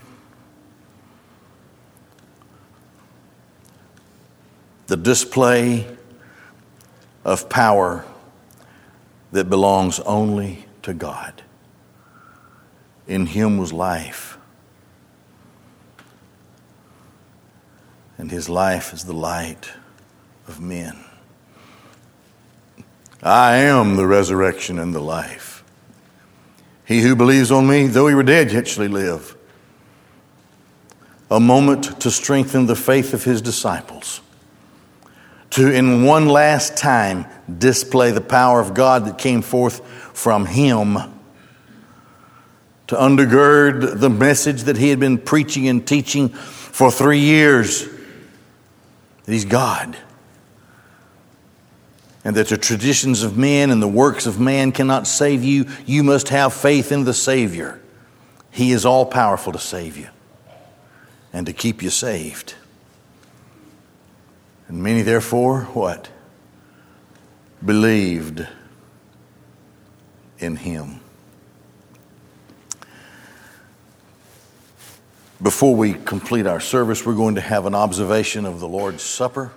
the 4.89 4.97
display 4.99 5.87
of 7.25 7.49
power 7.49 8.05
that 9.33 9.49
belongs 9.49 10.01
only 10.01 10.67
to 10.83 10.93
God. 10.93 11.41
In 13.07 13.25
him 13.25 13.57
was 13.57 13.73
life. 13.73 14.37
And 18.19 18.31
his 18.31 18.51
life 18.51 18.93
is 18.93 19.05
the 19.05 19.15
light 19.17 19.71
of 20.47 20.61
men. 20.61 21.07
I 23.23 23.55
am 23.55 23.97
the 23.97 24.07
resurrection 24.07 24.79
and 24.79 24.95
the 24.95 25.01
life. 25.01 25.58
He 26.89 27.03
who 27.03 27.15
believes 27.15 27.53
on 27.53 27.67
me, 27.67 27.87
though 27.87 28.07
he 28.07 28.15
were 28.15 28.23
dead, 28.23 28.51
yet 28.51 28.67
shall 28.67 28.83
he 28.85 28.89
live. 28.89 29.37
A 31.31 31.39
moment 31.39 32.01
to 32.01 32.11
strengthen 32.11 32.65
the 32.65 32.75
faith 32.75 33.13
of 33.13 33.25
his 33.25 33.43
disciples. 33.43 34.23
To, 35.51 35.71
in 35.71 36.05
one 36.05 36.29
last 36.29 36.79
time, 36.79 37.27
display 37.59 38.11
the 38.11 38.23
power 38.23 38.59
of 38.59 38.73
God 38.73 39.05
that 39.05 39.19
came 39.19 39.43
forth 39.43 39.85
from 40.17 40.47
him 40.47 40.97
to 42.87 42.97
undergird 42.97 44.01
the 44.01 44.09
message 44.09 44.63
that 44.63 44.79
he 44.79 44.89
had 44.89 44.99
been 44.99 45.19
preaching 45.19 45.69
and 45.69 45.87
teaching 45.87 46.31
for 46.31 46.91
three 46.91 47.21
years 47.21 47.87
that 49.25 49.33
he's 49.33 49.45
God. 49.45 49.95
And 52.29 52.37
that 52.37 52.49
the 52.49 52.59
traditions 52.59 53.23
of 53.23 53.39
men 53.39 53.71
and 53.71 53.81
the 53.81 53.89
works 53.89 54.27
of 54.27 54.39
man 54.39 54.71
cannot 54.71 55.07
save 55.07 55.43
you. 55.43 55.65
You 55.87 56.03
must 56.03 56.29
have 56.29 56.53
faith 56.53 56.93
in 56.93 57.05
the 57.05 57.15
Savior. 57.15 57.81
He 58.51 58.73
is 58.73 58.85
all 58.85 59.07
powerful 59.07 59.51
to 59.55 59.59
save 59.59 59.97
you 59.97 60.09
and 61.33 61.47
to 61.47 61.55
keep 61.55 61.83
you 61.83 61.89
saved. 61.89 62.55
And 64.67 64.83
many, 64.83 65.01
therefore, 65.01 65.63
what? 65.73 66.11
Believed 67.65 68.47
in 70.39 70.57
him. 70.57 71.01
Before 75.41 75.75
we 75.75 75.95
complete 75.95 76.47
our 76.47 76.61
service, 76.61 77.07
we're 77.07 77.15
going 77.15 77.37
to 77.37 77.41
have 77.41 77.65
an 77.65 77.75
observation 77.75 78.45
of 78.45 78.61
the 78.61 78.69
Lord's 78.69 79.03
Supper. 79.03 79.51